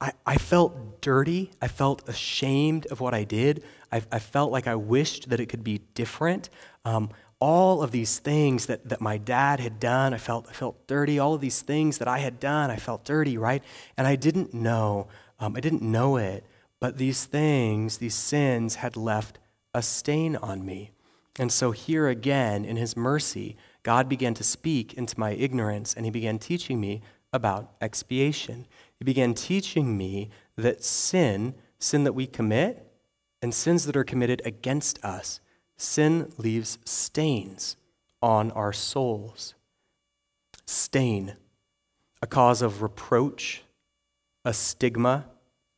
[0.00, 1.50] I, I felt dirty.
[1.60, 3.62] I felt ashamed of what I did.
[3.90, 6.50] I, I felt like I wished that it could be different.
[6.84, 10.86] Um, all of these things that, that my dad had done, I felt, I felt
[10.86, 11.18] dirty.
[11.18, 13.62] All of these things that I had done, I felt dirty, right?
[13.96, 15.08] And I didn't know,
[15.38, 16.44] um, I didn't know it,
[16.80, 19.38] but these things, these sins had left
[19.72, 20.90] a stain on me.
[21.38, 26.04] And so here again, in his mercy, God began to speak into my ignorance and
[26.04, 28.66] he began teaching me about expiation.
[28.98, 32.84] He began teaching me that sin, sin that we commit,
[33.40, 35.40] and sins that are committed against us,
[35.76, 37.76] sin leaves stains
[38.20, 39.54] on our souls.
[40.66, 41.36] Stain,
[42.20, 43.62] a cause of reproach,
[44.44, 45.26] a stigma,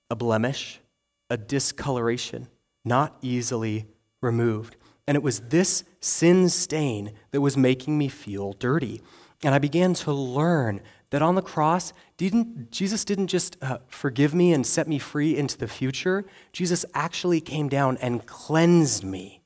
[0.09, 0.80] a blemish,
[1.28, 2.48] a discoloration,
[2.85, 3.87] not easily
[4.22, 4.76] removed.
[5.06, 9.02] And it was this sin stain that was making me feel dirty.
[9.42, 14.34] And I began to learn that on the cross, didn't, Jesus didn't just uh, forgive
[14.34, 16.24] me and set me free into the future.
[16.52, 19.42] Jesus actually came down and cleansed me.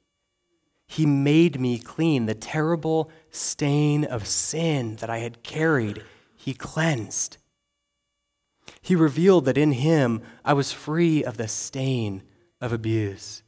[0.87, 2.27] He made me clean.
[2.27, 6.03] The terrible stain of sin that I had carried,
[6.37, 7.39] He cleansed.
[8.83, 12.23] He revealed that in Him I was free of the stain
[12.61, 13.43] of abuse.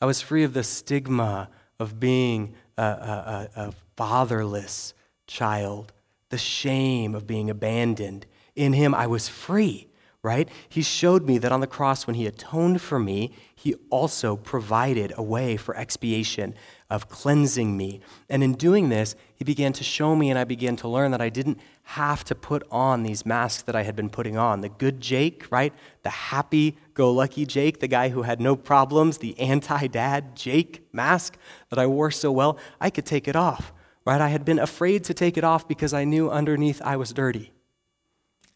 [0.00, 4.92] I was free of the stigma of being a, a, a fatherless
[5.26, 5.92] child
[6.32, 8.24] the shame of being abandoned.
[8.56, 9.86] In him, I was free,
[10.22, 10.48] right?
[10.66, 15.12] He showed me that on the cross, when he atoned for me, he also provided
[15.16, 16.54] a way for expiation
[16.88, 18.00] of cleansing me.
[18.30, 21.20] And in doing this, he began to show me, and I began to learn that
[21.20, 24.62] I didn't have to put on these masks that I had been putting on.
[24.62, 25.74] The good Jake, right?
[26.02, 30.88] The happy go lucky Jake, the guy who had no problems, the anti dad Jake
[30.94, 31.36] mask
[31.68, 33.70] that I wore so well, I could take it off
[34.04, 34.20] right?
[34.20, 37.52] I had been afraid to take it off because I knew underneath I was dirty.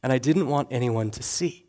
[0.02, 1.66] And I didn't want anyone to see.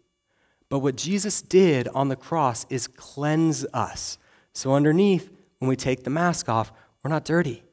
[0.70, 4.18] But what Jesus did on the cross is cleanse us.
[4.54, 6.72] So underneath, when we take the mask off,
[7.04, 7.64] we're not dirty.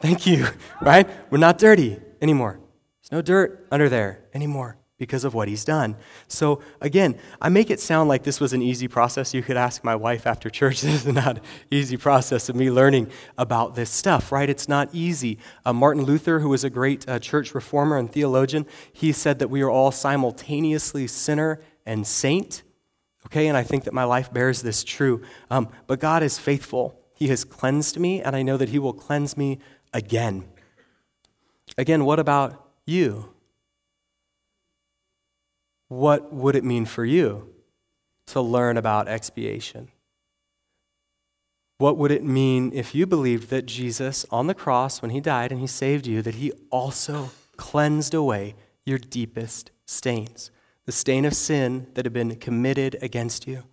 [0.00, 0.46] Thank you,
[0.80, 1.08] right?
[1.30, 2.60] We're not dirty anymore.
[3.02, 5.94] There's no dirt under there anymore because of what he's done.
[6.26, 9.34] So, again, I make it sound like this was an easy process.
[9.34, 10.80] You could ask my wife after church.
[10.86, 14.48] This is not an easy process of me learning about this stuff, right?
[14.48, 15.38] It's not easy.
[15.64, 19.48] Uh, Martin Luther, who was a great uh, church reformer and theologian, he said that
[19.48, 22.62] we are all simultaneously sinner and saint.
[23.26, 25.22] Okay, and I think that my life bears this true.
[25.50, 27.00] Um, but God is faithful.
[27.14, 29.58] He has cleansed me, and I know that He will cleanse me
[29.92, 30.44] again.
[31.76, 33.32] Again, what about you?
[35.88, 37.48] What would it mean for you
[38.28, 39.88] to learn about expiation?
[41.78, 45.52] What would it mean if you believed that Jesus on the cross, when he died
[45.52, 50.50] and he saved you, that he also cleansed away your deepest stains?
[50.86, 53.64] The stain of sin that had been committed against you,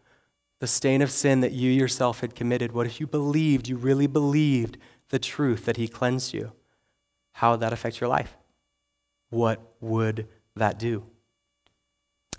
[0.60, 2.74] the stain of sin that you yourself had committed.
[2.74, 4.78] What if you believed, you really believed
[5.10, 6.52] the truth that he cleansed you?
[7.34, 8.36] How would that affect your life?
[9.30, 11.06] What would that do?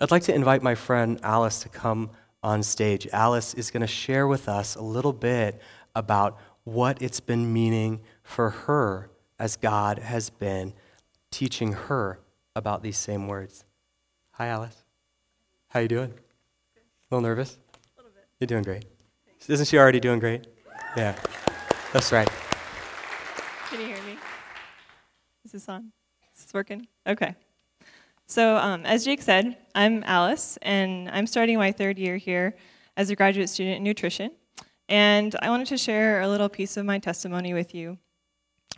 [0.01, 2.09] I'd like to invite my friend Alice to come
[2.43, 3.07] on stage.
[3.13, 5.61] Alice is going to share with us a little bit
[5.95, 10.73] about what it's been meaning for her as God has been
[11.31, 12.19] teaching her
[12.55, 13.63] about these same words.
[14.31, 14.83] Hi, Alice.
[15.69, 16.11] How you doing?
[16.11, 17.57] A little nervous?
[17.97, 18.25] A little bit.
[18.39, 18.85] You're doing great.
[19.25, 19.49] Thanks.
[19.49, 20.45] Isn't she already doing great?
[20.97, 21.15] Yeah.
[21.93, 22.29] That's right.
[23.69, 24.17] Can you hear me?
[25.45, 25.93] Is this on?
[26.35, 26.87] Is this working?
[27.07, 27.35] Okay.
[28.27, 32.55] So, um, as Jake said, I'm Alice, and I'm starting my third year here
[32.97, 34.31] as a graduate student in nutrition.
[34.89, 37.99] And I wanted to share a little piece of my testimony with you.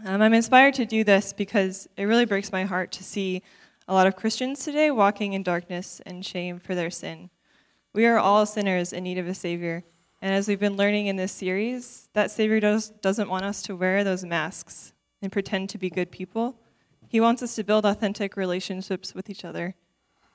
[0.06, 3.42] Um, I'm inspired to do this because it really breaks my heart to see
[3.88, 7.30] a lot of Christians today walking in darkness and shame for their sin.
[7.94, 9.86] We are all sinners in need of a Savior.
[10.22, 13.78] And as we've been learning in this series, that Savior does, doesn't want us to
[13.78, 16.60] wear those masks and pretend to be good people
[17.08, 19.76] he wants us to build authentic relationships with each other.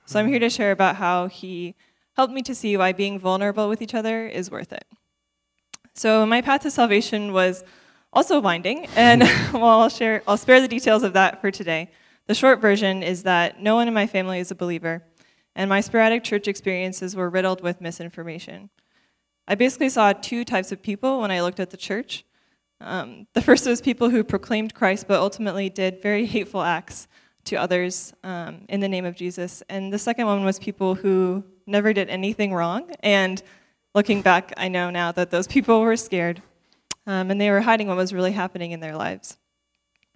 [0.06, 1.74] So I'm here to share about how he
[2.16, 4.84] helped me to see why being vulnerable with each other is worth it.
[5.94, 7.64] So my path to salvation was
[8.12, 10.22] also winding, and well, I'll share.
[10.26, 11.90] I'll spare the details of that for today.
[12.26, 15.04] The short version is that no one in my family is a believer,
[15.54, 18.70] and my sporadic church experiences were riddled with misinformation.
[19.46, 22.24] I basically saw two types of people when I looked at the church.
[22.82, 27.08] Um, the first was people who proclaimed Christ but ultimately did very hateful acts
[27.44, 29.62] to others um, in the name of Jesus.
[29.68, 32.90] And the second one was people who never did anything wrong.
[33.00, 33.42] And
[33.94, 36.42] looking back, I know now that those people were scared
[37.06, 39.36] um, and they were hiding what was really happening in their lives.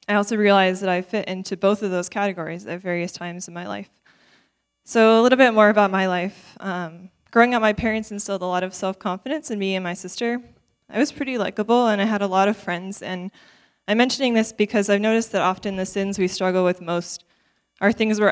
[0.09, 3.55] I also realized that I fit into both of those categories at various times in
[3.55, 3.91] my life.
[4.85, 6.57] So, a little bit more about my life.
[6.61, 9.95] Um, growing up, my parents instilled a lot of self confidence in me and my
[9.95, 10.41] sister.
[10.89, 13.03] I was pretty likable and I had a lot of friends.
[13.03, 13.31] And
[13.89, 17.25] I'm mentioning this because I've noticed that often the sins we struggle with most
[17.81, 18.29] are things we're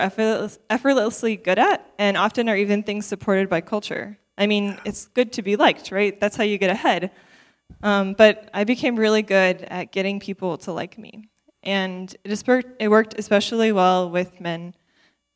[0.71, 4.19] effortlessly good at and often are even things supported by culture.
[4.39, 6.19] I mean, it's good to be liked, right?
[6.19, 7.11] That's how you get ahead.
[7.83, 11.29] Um, but I became really good at getting people to like me.
[11.63, 14.75] And it, worked, it worked especially well with men.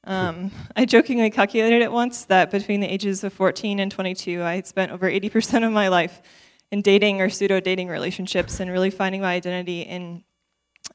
[0.04, 4.56] Um, I jokingly calculated it once that between the ages of 14 and 22, I
[4.56, 6.22] had spent over 80% of my life
[6.70, 10.24] in dating or pseudo dating relationships and really finding my identity in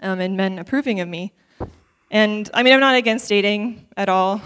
[0.02, 1.34] um, in men approving of me.
[2.12, 4.42] And I mean, I'm not against dating at all,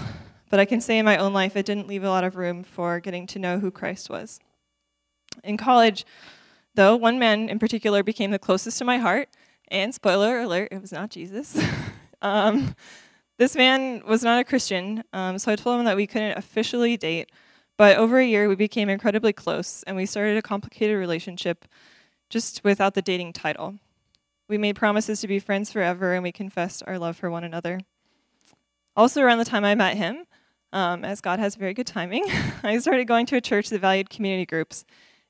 [0.49, 2.63] but I can say in my own life it didn't leave a lot of room
[2.63, 4.39] for getting to know who Christ was.
[5.43, 6.05] In college,
[6.75, 9.29] though, one man in particular became the closest to my heart,
[9.69, 11.59] and spoiler alert, it was not Jesus.
[12.21, 12.75] um,
[13.37, 16.97] This man was not a Christian, um, so I told him that we couldn't officially
[16.97, 17.31] date.
[17.77, 21.65] But over a year, we became incredibly close, and we started a complicated relationship
[22.29, 23.75] just without the dating title.
[24.49, 27.81] We made promises to be friends forever, and we confessed our love for one another.
[28.95, 30.25] Also, around the time I met him,
[30.73, 32.25] um, as God has very good timing,
[32.63, 34.83] I started going to a church that valued community groups.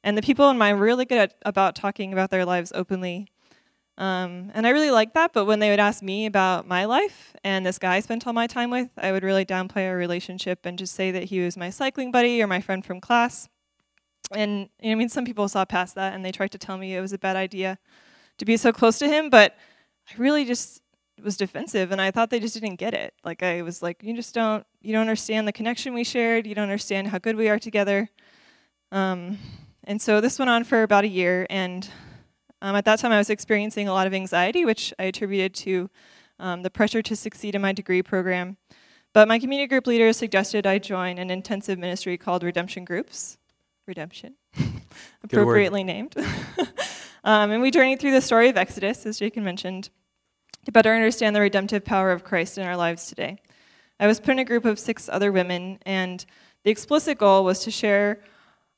[0.03, 3.27] And the people in mine were really good at, about talking about their lives openly
[3.97, 7.35] um, and I really liked that, but when they would ask me about my life
[7.43, 10.65] and this guy I spent all my time with, I would really downplay our relationship
[10.65, 13.49] and just say that he was my cycling buddy or my friend from class.
[14.31, 16.77] And you know, I mean, some people saw past that and they tried to tell
[16.77, 17.79] me it was a bad idea
[18.37, 19.55] to be so close to him, but
[20.11, 20.81] I really just
[21.23, 23.15] was defensive and I thought they just didn't get it.
[23.23, 26.45] Like I was like, you just don't, you don't understand the connection we shared.
[26.45, 28.09] You don't understand how good we are together.
[28.91, 29.39] Um,
[29.85, 31.89] and so this went on for about a year and
[32.61, 35.89] um, at that time, I was experiencing a lot of anxiety, which I attributed to
[36.39, 38.57] um, the pressure to succeed in my degree program.
[39.13, 43.37] But my community group leader suggested I join an intensive ministry called Redemption Groups.
[43.87, 44.35] Redemption,
[45.23, 46.15] appropriately named.
[47.23, 49.89] um, and we journeyed through the story of Exodus, as Jacob mentioned,
[50.65, 53.37] to better understand the redemptive power of Christ in our lives today.
[53.99, 56.25] I was put in a group of six other women, and
[56.63, 58.19] the explicit goal was to share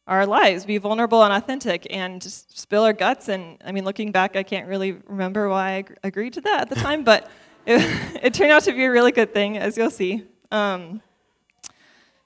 [0.10, 3.30] our lives, be vulnerable and authentic, and just spill our guts.
[3.30, 6.70] And I mean, looking back, I can't really remember why I agreed to that at
[6.70, 7.30] the time, but
[7.66, 7.80] it,
[8.24, 10.26] it, turned out to be a really good thing, as you'll see.
[10.51, 11.01] Um,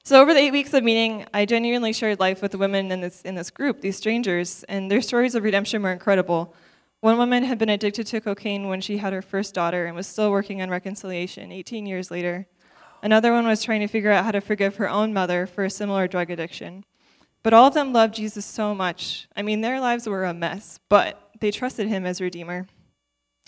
[0.05, 3.01] so over the eight weeks of meeting, I genuinely shared life with the women in
[3.01, 6.55] this in this group, these strangers, and their stories of redemption were incredible.
[7.01, 10.07] One woman had been addicted to cocaine when she had her first daughter and was
[10.07, 12.47] still working on reconciliation 18 years later.
[13.01, 15.69] Another one was trying to figure out how to forgive her own mother for a
[15.69, 16.86] similar drug addiction.
[17.44, 19.28] But all of them loved Jesus so much.
[19.36, 22.68] I mean, their lives were a mess, but they trusted him as Redeemer.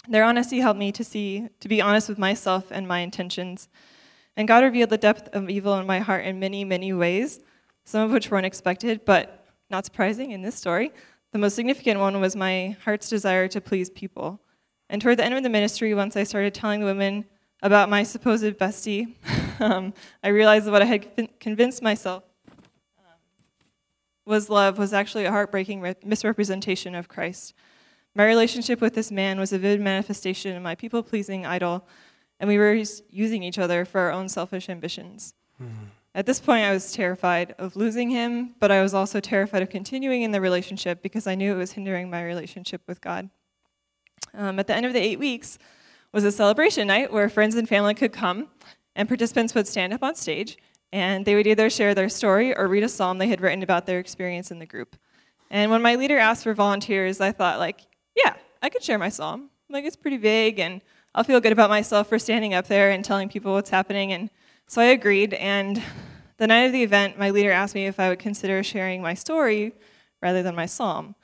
[0.07, 3.69] Their honesty helped me to see, to be honest with myself and my intentions.
[4.35, 7.39] And God revealed the depth of evil in my heart in many, many ways,
[7.85, 10.91] some of which were unexpected, but not surprising in this story.
[11.31, 14.41] The most significant one was my heart's desire to please people.
[14.89, 17.25] And toward the end of the ministry, once I started telling the women
[17.63, 19.15] about my supposed bestie,
[19.61, 22.23] um, I realized what I had convinced myself
[24.25, 27.53] was love was actually a heartbreaking re- misrepresentation of Christ.
[28.15, 31.87] My relationship with this man was a vivid manifestation of my people pleasing idol,
[32.39, 32.73] and we were
[33.09, 35.33] using each other for our own selfish ambitions.
[35.61, 35.85] Mm-hmm.
[36.15, 39.69] At this point, I was terrified of losing him, but I was also terrified of
[39.69, 43.29] continuing in the relationship because I knew it was hindering my relationship with God.
[44.33, 45.59] Um, at the end of the eight weeks
[46.13, 48.47] was a celebration night where friends and family could come,
[48.95, 50.57] and participants would stand up on stage
[50.91, 53.85] and they would either share their story or read a psalm they had written about
[53.85, 54.95] their experience in the group.
[55.49, 57.81] And when my leader asked for volunteers, I thought, like,
[58.15, 59.49] yeah, I could share my psalm.
[59.69, 60.81] Like, it's pretty vague, and
[61.13, 64.11] I'll feel good about myself for standing up there and telling people what's happening.
[64.11, 64.29] And
[64.67, 65.33] so I agreed.
[65.33, 65.81] And
[66.37, 69.13] the night of the event, my leader asked me if I would consider sharing my
[69.13, 69.73] story
[70.21, 71.15] rather than my psalm.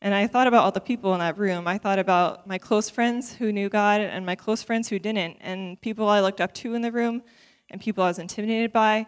[0.00, 1.66] And I thought about all the people in that room.
[1.66, 5.38] I thought about my close friends who knew God and my close friends who didn't,
[5.40, 7.22] and people I looked up to in the room
[7.74, 9.04] and people I was intimidated by.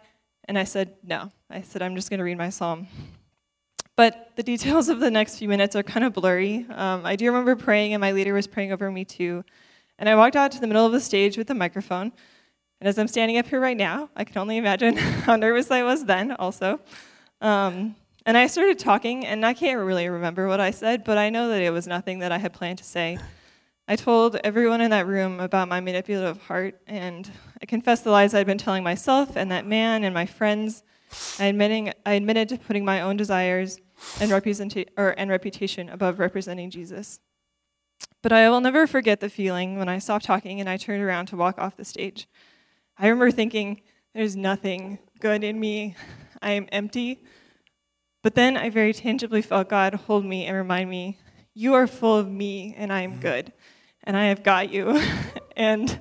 [0.49, 1.31] And I said, no.
[1.49, 2.89] I said, I'm just going to read my psalm.
[3.95, 6.67] But the details of the next few minutes are kind of blurry.
[6.71, 9.45] Um, I do remember praying, and my leader was praying over me too.
[10.01, 12.11] And I walked out to the middle of the stage with the microphone.
[12.81, 14.97] And as I'm standing up here right now, I can only imagine
[15.27, 16.81] how nervous I was then, also.
[17.41, 17.95] Um,
[18.27, 21.51] and I started talking, and I can't really remember what I said, but I know
[21.51, 23.17] that it was nothing that I had planned to say.
[23.89, 27.31] I told everyone in that room about my manipulative heart, and
[27.63, 30.83] I confessed the lies I'd been telling myself and that man and my friends.
[31.39, 33.79] I, admitting, I admitted to putting my own desires
[34.21, 37.21] and, representa- or, and reputation above representing Jesus.
[38.25, 41.27] But I will never forget the feeling when I stopped talking and I turned around
[41.27, 42.27] to walk off the stage.
[42.99, 43.83] I remember thinking,
[44.17, 45.95] there's nothing good in me.
[46.43, 47.23] I am empty.
[48.25, 51.19] But then I very tangibly felt God hold me and remind me,
[51.55, 53.21] You are full of me and I am mm-hmm.
[53.21, 53.53] good
[54.07, 55.01] and I have got you.
[55.57, 55.99] and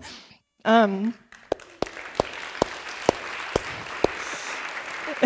[0.63, 1.13] um,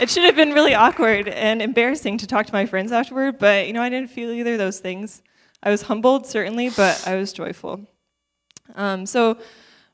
[0.00, 3.66] it should have been really awkward and embarrassing to talk to my friends afterward, but
[3.66, 5.22] you know, I didn't feel either of those things.
[5.62, 7.86] I was humbled, certainly, but I was joyful.
[8.74, 9.36] Um, so,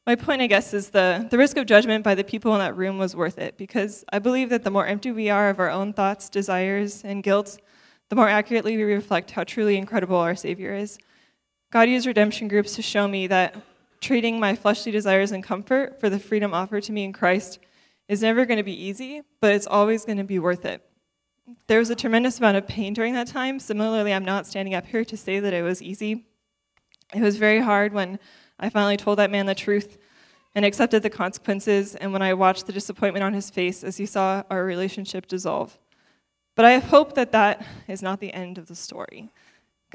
[0.06, 2.76] my point, I guess, is the, the risk of judgment by the people in that
[2.76, 5.68] room was worth it because I believe that the more empty we are of our
[5.68, 7.58] own thoughts, desires, and guilt,
[8.08, 10.98] the more accurately we reflect how truly incredible our Savior is.
[11.76, 13.54] God used redemption groups to show me that
[14.00, 17.58] trading my fleshly desires and comfort for the freedom offered to me in Christ
[18.08, 20.80] is never going to be easy, but it's always going to be worth it.
[21.66, 23.60] There was a tremendous amount of pain during that time.
[23.60, 26.24] Similarly, I'm not standing up here to say that it was easy.
[27.14, 28.20] It was very hard when
[28.58, 29.98] I finally told that man the truth
[30.54, 34.06] and accepted the consequences, and when I watched the disappointment on his face as he
[34.06, 35.78] saw our relationship dissolve.
[36.54, 39.30] But I have hope that that is not the end of the story.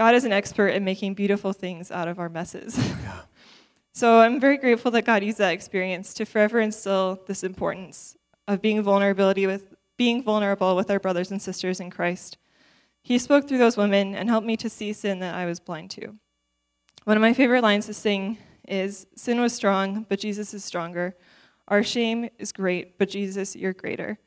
[0.01, 2.75] God is an expert at making beautiful things out of our messes.
[3.03, 3.21] Yeah.
[3.93, 8.63] so I'm very grateful that God used that experience to forever instill this importance of
[8.63, 12.39] being vulnerability with being vulnerable with our brothers and sisters in Christ.
[13.03, 15.91] He spoke through those women and helped me to see sin that I was blind
[15.91, 16.15] to.
[17.03, 21.15] One of my favorite lines to sing is Sin was strong, but Jesus is stronger.
[21.67, 24.17] Our shame is great, but Jesus, you're greater.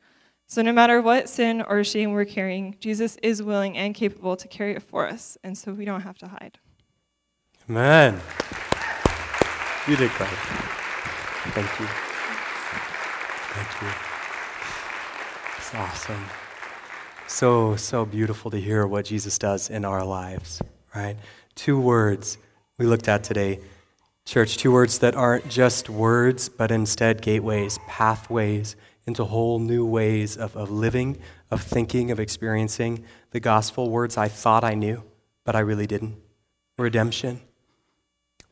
[0.47, 4.47] So, no matter what sin or shame we're carrying, Jesus is willing and capable to
[4.47, 6.59] carry it for us, and so we don't have to hide.
[7.67, 8.21] Amen.
[9.87, 10.29] You did great.
[11.53, 11.87] Thank you.
[13.53, 13.89] Thank you.
[15.57, 16.25] It's awesome.
[17.27, 20.61] So, so beautiful to hear what Jesus does in our lives,
[20.93, 21.17] right?
[21.55, 22.37] Two words
[22.77, 23.59] we looked at today.
[24.25, 28.75] Church, two words that aren't just words, but instead gateways, pathways
[29.07, 31.17] into whole new ways of, of living,
[31.51, 33.89] of thinking, of experiencing the gospel.
[33.89, 35.03] Words I thought I knew,
[35.43, 36.17] but I really didn't.
[36.77, 37.41] Redemption,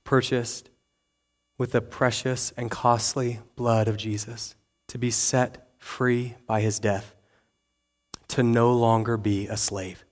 [0.03, 0.69] purchased
[1.57, 4.55] with the precious and costly blood of Jesus,
[4.87, 7.15] to be set free by his death,
[8.29, 10.05] to no longer be a slave.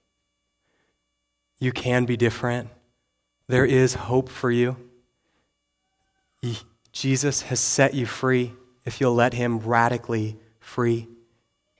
[1.60, 2.70] You can be different.
[3.48, 4.76] There is hope for you.
[6.92, 8.54] Jesus has set you free
[8.86, 11.08] if you'll let Him radically free.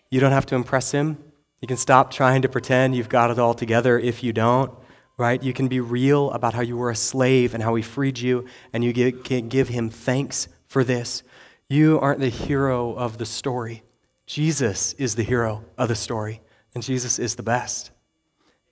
[0.10, 1.18] You don't have to impress Him.
[1.62, 4.72] You can stop trying to pretend you've got it all together if you don't,
[5.18, 5.42] right?
[5.42, 8.46] You can be real about how you were a slave and how He freed you,
[8.74, 11.24] and you can give Him thanks for this.
[11.70, 13.84] You aren't the hero of the story.
[14.26, 16.42] Jesus is the hero of the story,
[16.74, 17.92] and Jesus is the best.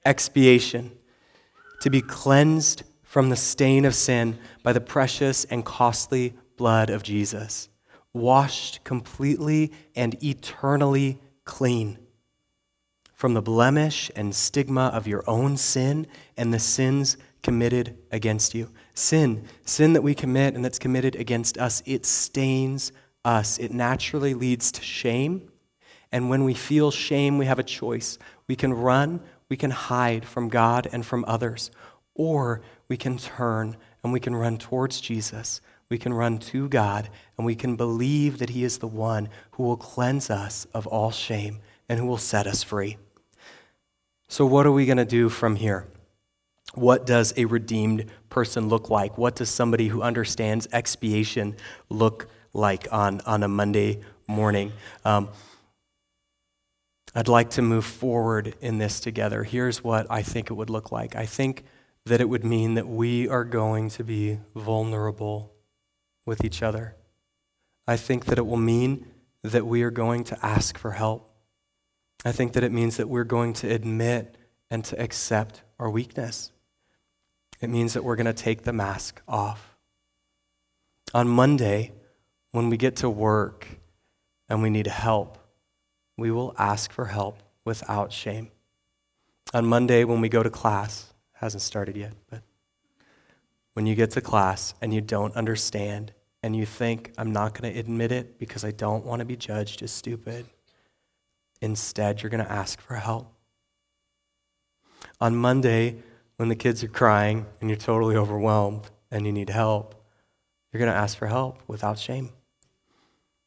[0.06, 0.92] Expiation,
[1.82, 7.04] to be cleansed from the stain of sin by the precious and costly blood of
[7.04, 7.69] Jesus
[8.14, 11.98] washed completely and eternally clean
[13.20, 16.08] from the blemish and stigma of your own sin
[16.38, 18.72] and the sins committed against you.
[18.94, 22.94] Sin, sin that we commit and that's committed against us, it stains
[23.26, 23.58] us.
[23.58, 25.52] It naturally leads to shame.
[26.14, 28.18] And when we feel shame, we have a choice.
[28.48, 31.72] We can run, we can hide from God and from others,
[32.16, 35.60] or we can turn and we can run towards Jesus
[35.90, 39.64] we can run to God and we can believe that He is the one who
[39.64, 42.98] will cleanse us of all shame and who will set us free.
[44.28, 45.88] So, what are we going to do from here?
[46.76, 49.18] What does a redeemed person look like?
[49.18, 51.56] What does somebody who understands expiation
[51.90, 54.72] look like on, on a Monday morning?
[55.04, 55.30] Um,
[57.16, 59.44] I'd like to move forward in this together.
[59.44, 61.64] Here's what I think it would look like I think
[62.06, 65.52] that it would mean that we are going to be vulnerable
[66.30, 66.96] with each other.
[67.88, 69.08] I think that it will mean
[69.44, 71.28] that we are going to ask for help.
[72.24, 74.38] I think that it means that we're going to admit
[74.70, 76.52] and to accept our weakness.
[77.60, 79.76] It means that we're going to take the mask off.
[81.16, 81.94] On Monday,
[82.52, 83.68] when we get to work
[84.48, 85.40] and we need help,
[86.16, 88.52] we will ask for help without shame.
[89.54, 92.44] On Monday, when we go to class, hasn't started yet, but
[93.74, 96.12] when you get to class and you don't understand
[96.42, 99.36] and you think, I'm not going to admit it because I don't want to be
[99.36, 100.46] judged as stupid,
[101.62, 103.34] instead, you're going to ask for help.
[105.20, 105.98] On Monday,
[106.38, 109.96] when the kids are crying and you're totally overwhelmed and you need help,
[110.72, 112.30] you're going to ask for help without shame.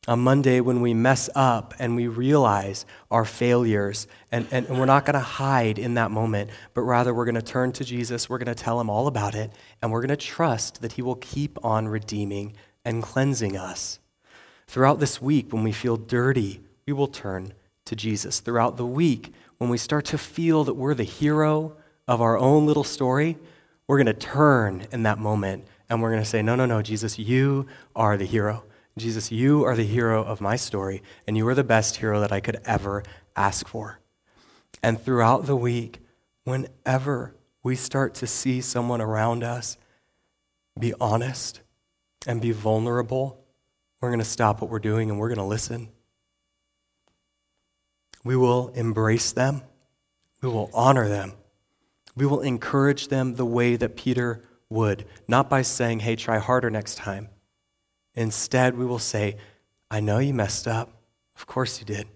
[0.08, 4.84] On Monday, when we mess up and we realize our failures, and, and, and we're
[4.84, 8.28] not going to hide in that moment, but rather we're going to turn to Jesus,
[8.28, 11.02] we're going to tell him all about it, and we're going to trust that he
[11.02, 13.98] will keep on redeeming and cleansing us.
[14.66, 17.52] Throughout this week, when we feel dirty, we will turn
[17.84, 18.40] to Jesus.
[18.40, 21.76] Throughout the week, when we start to feel that we're the hero
[22.08, 23.36] of our own little story,
[23.86, 26.80] we're going to turn in that moment and we're going to say, No, no, no,
[26.82, 28.64] Jesus, you are the hero.
[28.98, 32.32] Jesus, you are the hero of my story, and you are the best hero that
[32.32, 33.02] I could ever
[33.34, 34.00] ask for.
[34.82, 36.00] And throughout the week,
[36.44, 39.78] whenever we start to see someone around us
[40.78, 41.61] be honest
[42.26, 43.44] and be vulnerable,
[44.00, 45.88] we're going to stop what we're doing and we're going to listen.
[48.24, 49.62] We will embrace them.
[50.40, 51.32] We will honor them.
[52.16, 56.70] We will encourage them the way that Peter would, not by saying, hey, try harder
[56.70, 57.28] next time.
[58.14, 59.36] Instead, we will say,
[59.90, 60.90] I know you messed up.
[61.36, 62.06] Of course you did.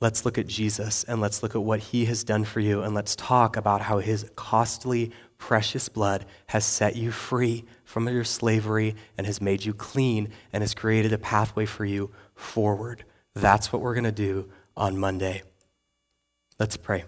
[0.00, 2.94] let's look at Jesus and let's look at what he has done for you and
[2.94, 7.64] let's talk about how his costly, precious blood has set you free
[7.96, 12.12] from your slavery and has made you clean and has created a pathway for you
[12.34, 13.06] forward.
[13.32, 15.42] That's what we're going to do on Monday.
[16.58, 17.04] Let's pray.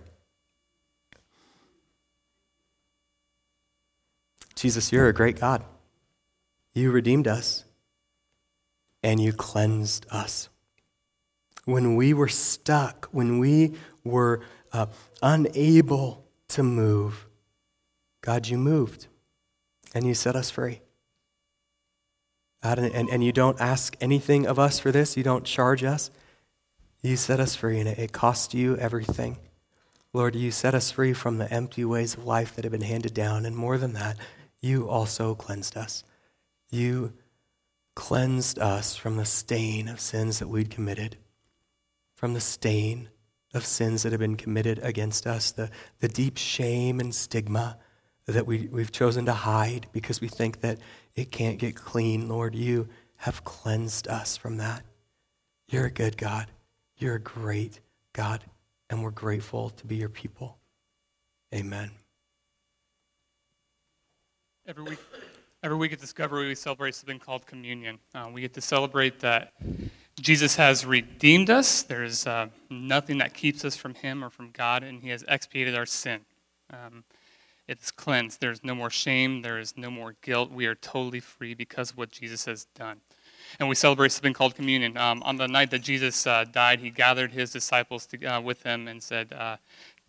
[4.54, 5.62] Jesus, you're a great God.
[6.72, 7.66] You redeemed us
[9.02, 10.48] and you cleansed us.
[11.66, 13.74] When we were stuck, when we
[14.04, 14.40] were
[14.72, 14.86] uh,
[15.20, 17.26] unable to move,
[18.22, 19.08] God, you moved
[19.94, 20.80] and you set us free.
[22.62, 26.10] God, and, and, you don't ask anything of us for this, you don't charge us.
[27.02, 29.38] You set us free, and it, it cost you everything.
[30.12, 33.14] Lord, you set us free from the empty ways of life that have been handed
[33.14, 34.16] down, and more than that,
[34.60, 36.02] you also cleansed us.
[36.70, 37.12] You
[37.94, 41.16] cleansed us from the stain of sins that we'd committed,
[42.16, 43.08] from the stain
[43.54, 45.70] of sins that have been committed against us, the,
[46.00, 47.78] the deep shame and stigma
[48.32, 50.78] that we, we've chosen to hide because we think that
[51.14, 52.28] it can't get clean.
[52.28, 54.84] Lord, you have cleansed us from that.
[55.68, 56.46] You're a good God.
[56.98, 57.80] You're a great
[58.12, 58.44] God,
[58.90, 60.58] and we're grateful to be your people.
[61.54, 61.90] Amen.
[64.66, 64.98] Every week,
[65.62, 67.98] every week at Discovery, we celebrate something called communion.
[68.14, 69.54] Uh, we get to celebrate that
[70.20, 71.82] Jesus has redeemed us.
[71.82, 75.74] There's uh, nothing that keeps us from Him or from God, and He has expiated
[75.74, 76.20] our sin.
[76.70, 77.04] Um,
[77.68, 78.40] it's cleansed.
[78.40, 79.42] There's no more shame.
[79.42, 80.50] There is no more guilt.
[80.50, 83.02] We are totally free because of what Jesus has done.
[83.60, 84.96] And we celebrate something called communion.
[84.96, 88.62] Um, on the night that Jesus uh, died, he gathered his disciples to, uh, with
[88.62, 89.58] him and said, uh,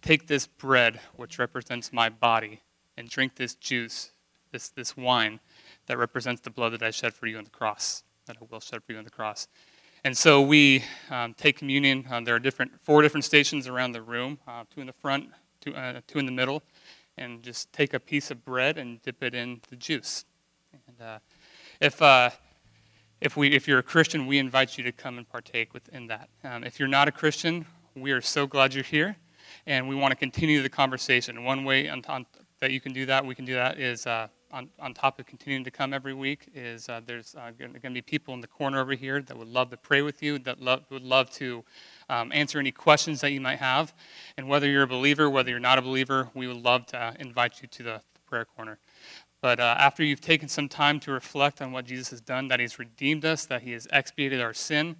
[0.02, 2.62] Take this bread, which represents my body,
[2.96, 4.12] and drink this juice,
[4.54, 5.42] this, this wine
[5.88, 8.62] that represents the blood that I shed for you on the cross, that I will
[8.62, 9.50] shed for you on the cross.
[10.06, 12.06] And so we um, take communion.
[12.10, 15.30] Um, there are different, four different stations around the room uh, two in the front,
[15.60, 16.64] two, uh, two in the middle,
[17.20, 20.26] and just take a piece of bread and dip it in the juice.
[20.88, 21.20] And uh,
[21.82, 22.30] if, uh,
[23.22, 26.30] if, we, if you're a Christian, we invite you to come and partake within that.
[26.44, 27.66] Um, if you're not a Christian,
[27.96, 29.18] we are so glad you're here,
[29.68, 31.44] and we want to continue the conversation.
[31.44, 32.26] One way on, on,
[32.60, 35.26] that you can do that, we can do that, is uh, on, on top of
[35.26, 38.48] continuing to come every week, is uh, there's uh, going to be people in the
[38.48, 40.58] corner over here that would love to pray with you, that
[40.90, 41.64] would love to
[42.10, 43.94] um, answer any questions that you might have.
[44.38, 47.62] And whether you're a believer, whether you're not a believer, we would love to invite
[47.62, 48.80] you to the, the prayer corner.
[49.42, 52.60] But uh, after you've taken some time to reflect on what Jesus has done, that
[52.60, 54.98] He's redeemed us, that He has expiated our sin,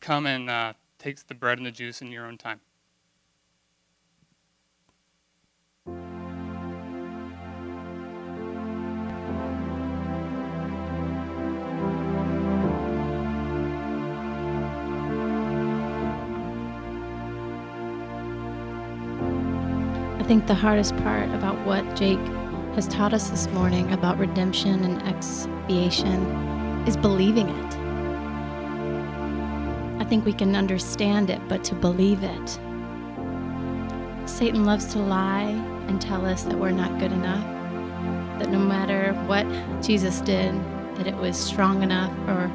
[0.00, 2.60] come and uh, take the bread and the juice in your own time.
[20.26, 22.18] Think the hardest part about what Jake
[22.74, 26.20] has taught us this morning about redemption and expiation
[26.84, 27.76] is believing it.
[30.02, 32.58] I think we can understand it, but to believe it.
[34.28, 35.52] Satan loves to lie
[35.86, 37.44] and tell us that we're not good enough,
[38.40, 39.46] that no matter what
[39.80, 40.52] Jesus did,
[40.96, 42.50] that it was strong enough or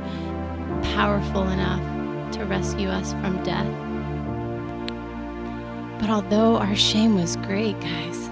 [0.94, 3.91] powerful enough to rescue us from death.
[6.02, 8.30] But although our shame was great, guys,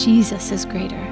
[0.00, 1.04] Jesus is greater.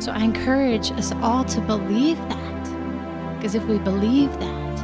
[0.00, 3.36] So I encourage us all to believe that.
[3.36, 4.76] Because if we believe that,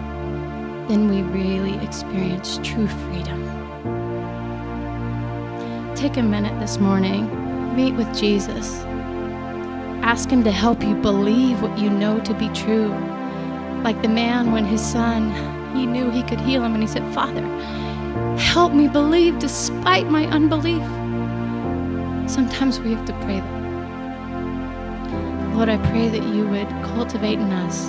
[0.89, 3.45] then we really experience true freedom.
[5.95, 8.83] Take a minute this morning, meet with Jesus.
[10.03, 12.89] Ask Him to help you believe what you know to be true.
[13.85, 15.31] Like the man when his son,
[15.77, 17.43] he knew he could heal him, and he said, Father,
[18.53, 20.83] Help me believe despite my unbelief.
[22.31, 23.63] Sometimes we have to pray that.
[25.55, 27.89] Lord, I pray that you would cultivate in us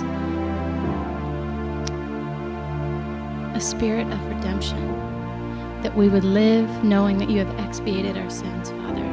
[3.54, 4.80] a spirit of redemption,
[5.82, 9.04] that we would live knowing that you have expiated our sins, Father.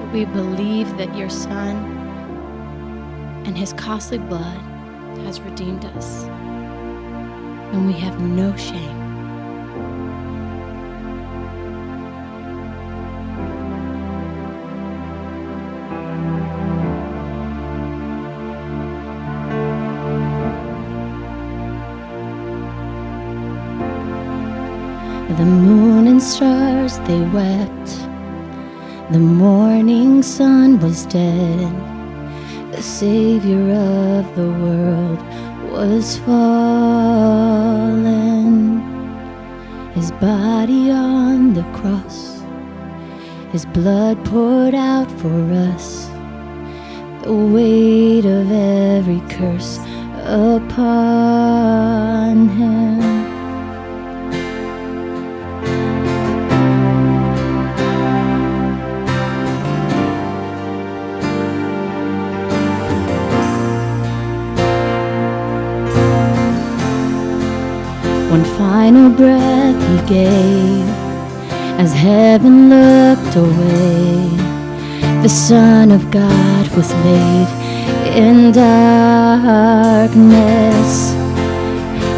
[0.00, 1.76] That we believe that your Son
[3.46, 4.60] and his costly blood
[5.24, 6.24] has redeemed us,
[7.72, 8.97] and we have no shame.
[27.08, 27.88] They wept.
[29.10, 31.72] The morning sun was dead.
[32.72, 35.18] The Savior of the world
[35.72, 37.18] was fallen.
[39.94, 42.42] His body on the cross,
[43.52, 45.40] His blood poured out for
[45.72, 46.10] us,
[47.22, 49.78] the weight of every curse
[50.26, 50.88] upon
[52.50, 53.17] Him.
[68.30, 70.86] One final breath he gave
[71.80, 74.28] as heaven looked away.
[75.22, 77.48] The Son of God was laid
[78.14, 80.12] in darkness.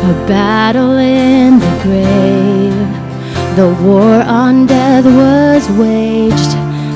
[0.03, 2.91] A battle in the grave.
[3.57, 6.53] The war on death was waged.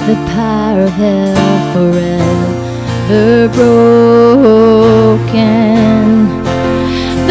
[0.09, 5.25] The power of hell forever broken.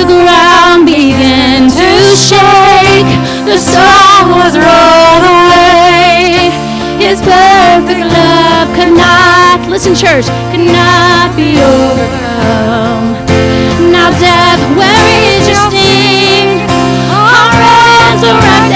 [0.04, 3.08] The ground began to shake.
[3.48, 6.52] The storm was rolled away.
[7.00, 13.16] His perfect love could not, listen, church, could not be overcome.
[13.96, 15.08] Now, death, where
[15.40, 16.68] is your sting?
[17.08, 18.73] Our resurrected